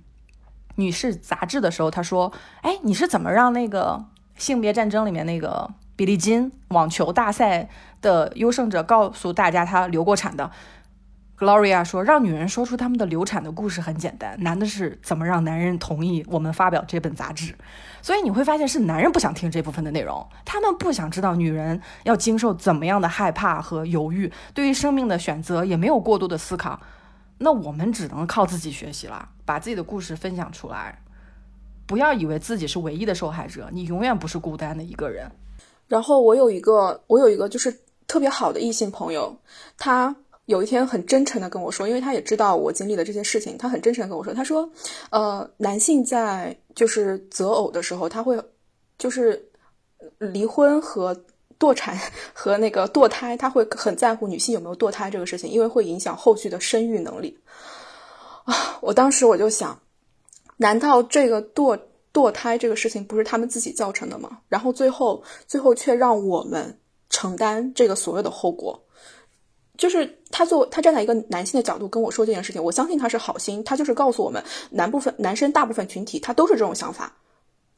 [0.77, 4.05] 女士杂志的时候，她说：“哎，你是怎么让那个
[4.37, 7.69] 性别战争里面那个比利金网球大赛
[8.01, 10.51] 的优胜者告诉大家她流过产的？”
[11.39, 17.55] Gloria 说：“让女人说出他们的流产的故事很简单，难的是怎么让男人同意我们发表这本杂志。
[18.03, 26.81] 所以你会发现，是男人不想听这部分的内容，他们不想知道女人要经受怎么样的害怕和犹豫，对于生命的选择也没有过多的思考。
[27.39, 31.01] 那我们只能靠自己学习了，把自己的故事分享出来。
[31.87, 35.31] 不要以为自己是唯一的受害者，你永远不是孤单的一个人。
[35.87, 37.79] 然后我有一个，我有一个就是
[38.09, 39.39] 特别好的异性朋友，
[39.77, 40.17] 他。”
[40.49, 44.67] 有一天很真诚的跟我说，因为他也知道我经历的这些事情，他很真诚的跟我说，他说，
[45.11, 48.43] 呃，男性在就是择偶的时候，他会
[48.97, 49.51] 就是
[50.17, 51.15] 离婚和
[51.59, 51.99] 堕产
[52.33, 57.39] 和那个堕胎，他会很在乎女性有没有堕胎这个事情，因为会影响后续的生育能力。
[58.45, 59.79] 啊，我当时我就想，
[60.57, 61.79] 难道这个堕
[62.11, 64.39] 堕胎这个事情不是他们自己造成的吗？
[64.49, 66.79] 然后最后最后却让我们
[67.11, 68.83] 承担这个所有的后果。
[69.79, 77.11] 就是他做他站在一个男性的角度跟我说这件事情，我相信他是好心，他就是告诉我们，男部分男生大部分群体他都是这种想法。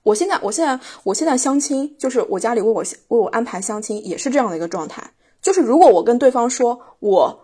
[0.03, 5.09] 我现在我现在我现在相亲，就是我家里为我为我安排相亲，也是这样的一个状态。
[5.43, 7.39] 就是如果我跟对方说我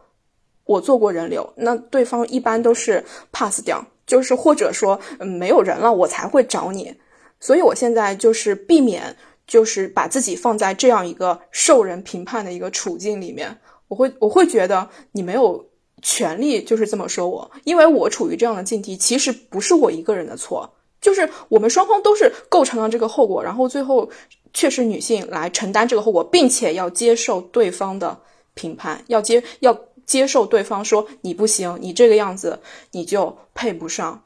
[0.65, 6.95] 我做过人流，那对方一般都是 pass 掉，就是或者说没有人了，我才会找你。
[7.41, 9.15] 所以我现在就是避免，
[9.47, 13.55] 就是把自己放在这样一个受人评判的一个处境里面。
[13.89, 15.65] 我会我会觉得你没有
[16.03, 20.71] 权利就是这么说我，因为我处于这样的境地，其实不是我一个人的错，
[21.01, 24.11] 就是我们双方都是构成了这个后果，然后最后
[24.53, 28.19] 却是女性来承担这个后果，并且要接受对方的
[28.55, 32.61] 评判，要接要接受对方说你不行，你这个样子
[32.93, 34.23] 你就配不上，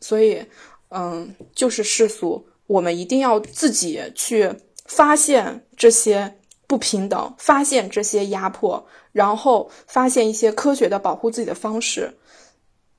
[0.00, 0.44] 所以
[0.88, 4.50] 嗯，就是世俗，我们一定要自己去
[4.86, 6.36] 发现这些
[6.66, 8.84] 不平等，发现这些压迫。
[9.12, 12.12] 然后发现一些科学的保护自己的方式，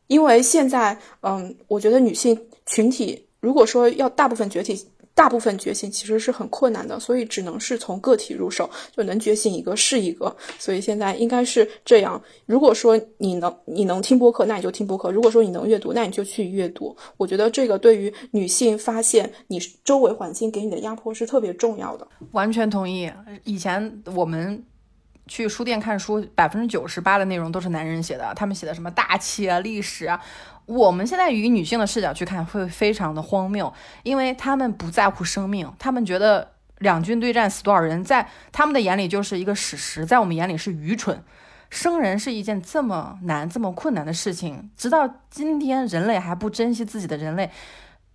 [0.07, 10.35] 因为现在，嗯，我觉得女性群体如果说要大部分崛起，大部分觉醒其实是很困难的，所以只能是从个体入手，就能觉醒一个是一个。
[10.57, 12.19] 所以现在应该是这样。
[12.47, 16.95] 如果说你能你能听播客，那你就听播客；如果说你能阅读，那你就去阅读。
[17.17, 22.07] 我觉得这个对于女性发现你周围环境给你的压迫是特别重要的。
[22.31, 23.11] 完全同意。
[23.43, 24.63] 以前我们。
[25.27, 30.19] 去书店看书，百分之九十八的内容都是男人写的，他们写的什么大气啊、历史啊。
[30.65, 41.23] 我们现在以女性的视角去看，会非常的荒谬，因为他们不在乎生命，他们觉得两军对战死多少人，在他们的眼里就是一个史实，在我们眼里是愚蠢。
[41.69, 47.49] 生人是一件这么难、这么困难的事情，直到今天人类还不珍惜自己的人类。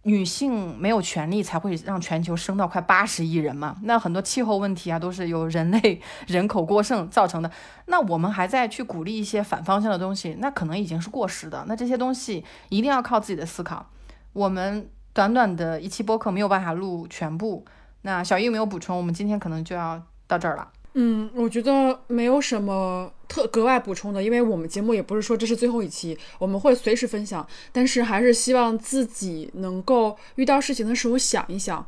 [0.05, 3.77] 女性没有权利，才会让全球升到快八十亿人嘛？
[3.83, 7.51] 那很多气候问题啊，都是由人类人口过剩造成的。
[7.87, 11.65] 那我们还在去鼓励一些反方向的东西，那可能已经是过时的。
[11.67, 13.91] 那这些东西一定要靠自己的思考。
[14.33, 17.67] 我们短短的一期播客没有办法录全部。
[18.03, 18.97] 那小易有没有补充？
[18.97, 20.69] 我们今天可能就要到这儿了。
[20.95, 31.87] 嗯，我觉得没有什么特格外补充的，因为我们节目也不是说这是最后一期，我们会随时分享，但是还是希望自己能够遇到事情的时候想一想，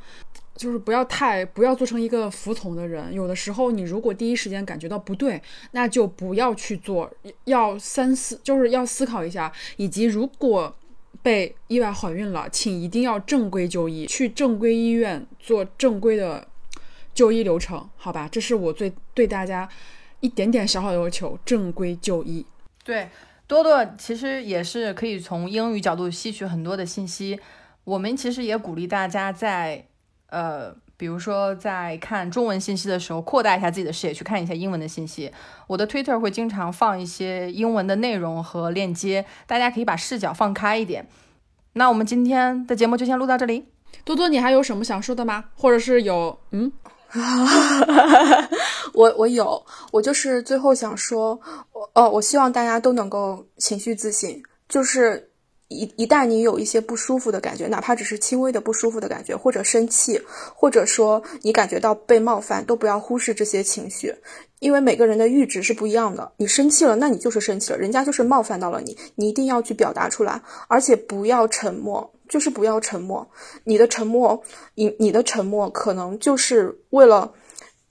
[0.55, 3.13] 就是不要太不要做成一个服从的人。
[3.13, 5.43] 有的时候，你如果第一时间感觉到不对，
[5.73, 7.11] 那就不要去做，
[7.45, 9.51] 要三思，就是要思考一下。
[9.77, 10.73] 以及如果
[11.23, 16.47] 被意外怀孕了，请一定要正规就医，去正规医院做正规的
[17.15, 18.29] 就医流程，好吧？
[18.31, 19.69] 这是我最对大家
[20.21, 22.45] 一点点小小的要求，正规就医。
[22.85, 23.09] 对，
[23.47, 27.39] 多多其实也是可以从英语角度吸取很多的信息。
[27.85, 29.87] 我们其实也鼓励大家在，
[30.29, 35.33] 呃，比如说在看中文信息的时候，扩大一下自己的视野，去看一下英文的信息。
[35.67, 41.09] 我的 Twitter 会经常放一些英文的内容和链接，大家可以把视角放开一点。
[41.73, 43.67] 那我们今天的节目就先录到这里。
[44.05, 45.47] 多多，你还有什么想说的吗？
[45.57, 46.71] 或者是有嗯？
[47.19, 48.51] 啊，哈哈哈
[48.95, 51.41] 我我有，我就是最后想说，
[51.73, 55.27] 我哦，我希望大家都能够情绪自信，就是。
[55.73, 60.21] 一一旦你有一些不舒服的感觉，哪怕只是轻微的不舒服的感觉，或者生气，
[60.53, 64.13] 或者说你感觉到被冒犯，都不要忽视这些情绪，
[64.59, 66.33] 因为每个人的阈值是不一样的。
[66.39, 73.29] 你生气了，那你就是生气了，人家就是冒犯到了你，你一定要去表达出来，而且不要沉默，就是不要沉默。
[73.65, 74.43] 你的沉默，
[74.75, 77.35] 你你的沉默可能就是为了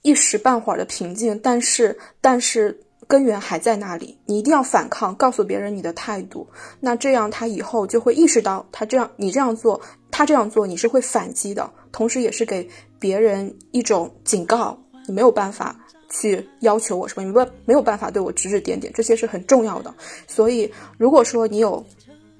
[0.02, 2.80] 一时半会儿的平静，但是但是。
[3.08, 6.48] 根源还在那里，你一定要反抗，告诉别人你的态度。
[6.78, 9.80] 那这样他以后就会意识到，他这样你这样做，
[10.12, 12.68] 他这样做你是会反击的，同时也是给
[13.00, 14.80] 别人一种警告。
[15.08, 15.74] 你没有办法
[16.08, 19.92] 去要求我什么，你没没有办法对我指指点点，这些是很重要的。
[20.28, 21.84] 所以，如果说你有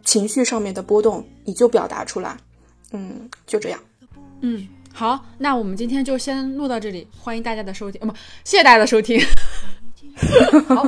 [0.05, 2.37] 情绪上面的波动，你就表达出来。
[2.93, 3.81] 嗯，就这样。
[4.41, 8.13] 嗯，好，那我们今天就先录到这里，欢迎大家的收听，不，
[8.45, 9.21] 谢谢大家的收听。
[10.69, 10.85] 好，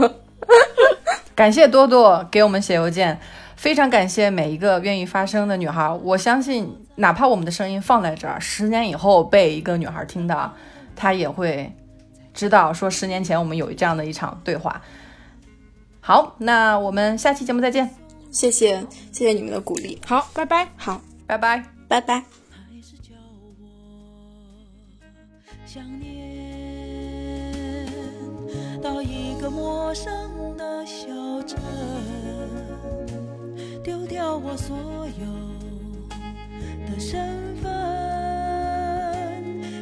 [1.35, 3.19] 感谢多多给我们写邮件，
[3.57, 5.89] 非常感谢每一个愿意发声的女孩。
[6.03, 10.53] 我相信，哪怕我们的声音放在这儿，十年以后被一个女孩听到，
[10.97, 11.73] 她也会
[12.35, 14.81] 知道说十年前我们有这样的一场对话。
[16.01, 18.02] 好，那我们下期节目再见。
[18.33, 19.97] 谢谢，谢谢你们的鼓励。
[20.05, 20.69] 好，拜拜。
[20.77, 22.25] 好，拜拜，拜拜。
[25.65, 27.87] 想念
[28.83, 30.11] 到一个陌生
[30.57, 31.07] 的小
[31.47, 31.59] 镇，
[33.83, 34.77] 丢掉我所
[35.19, 35.25] 有
[36.91, 37.71] 的身份，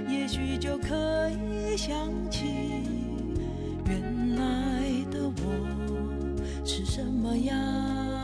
[0.09, 1.97] 也许就可以想
[2.31, 2.47] 起
[3.87, 4.45] 原来
[5.11, 5.43] 的我
[6.65, 8.20] 是什么样的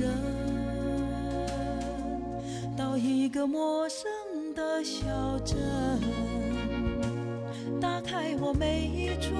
[0.00, 0.10] 人。
[2.76, 4.10] 到一个陌生
[4.54, 5.04] 的小
[5.40, 5.56] 镇。
[7.80, 9.34] 打开我每一处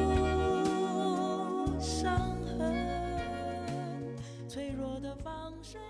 [1.80, 2.74] 伤痕，
[4.48, 5.80] 脆弱的放声。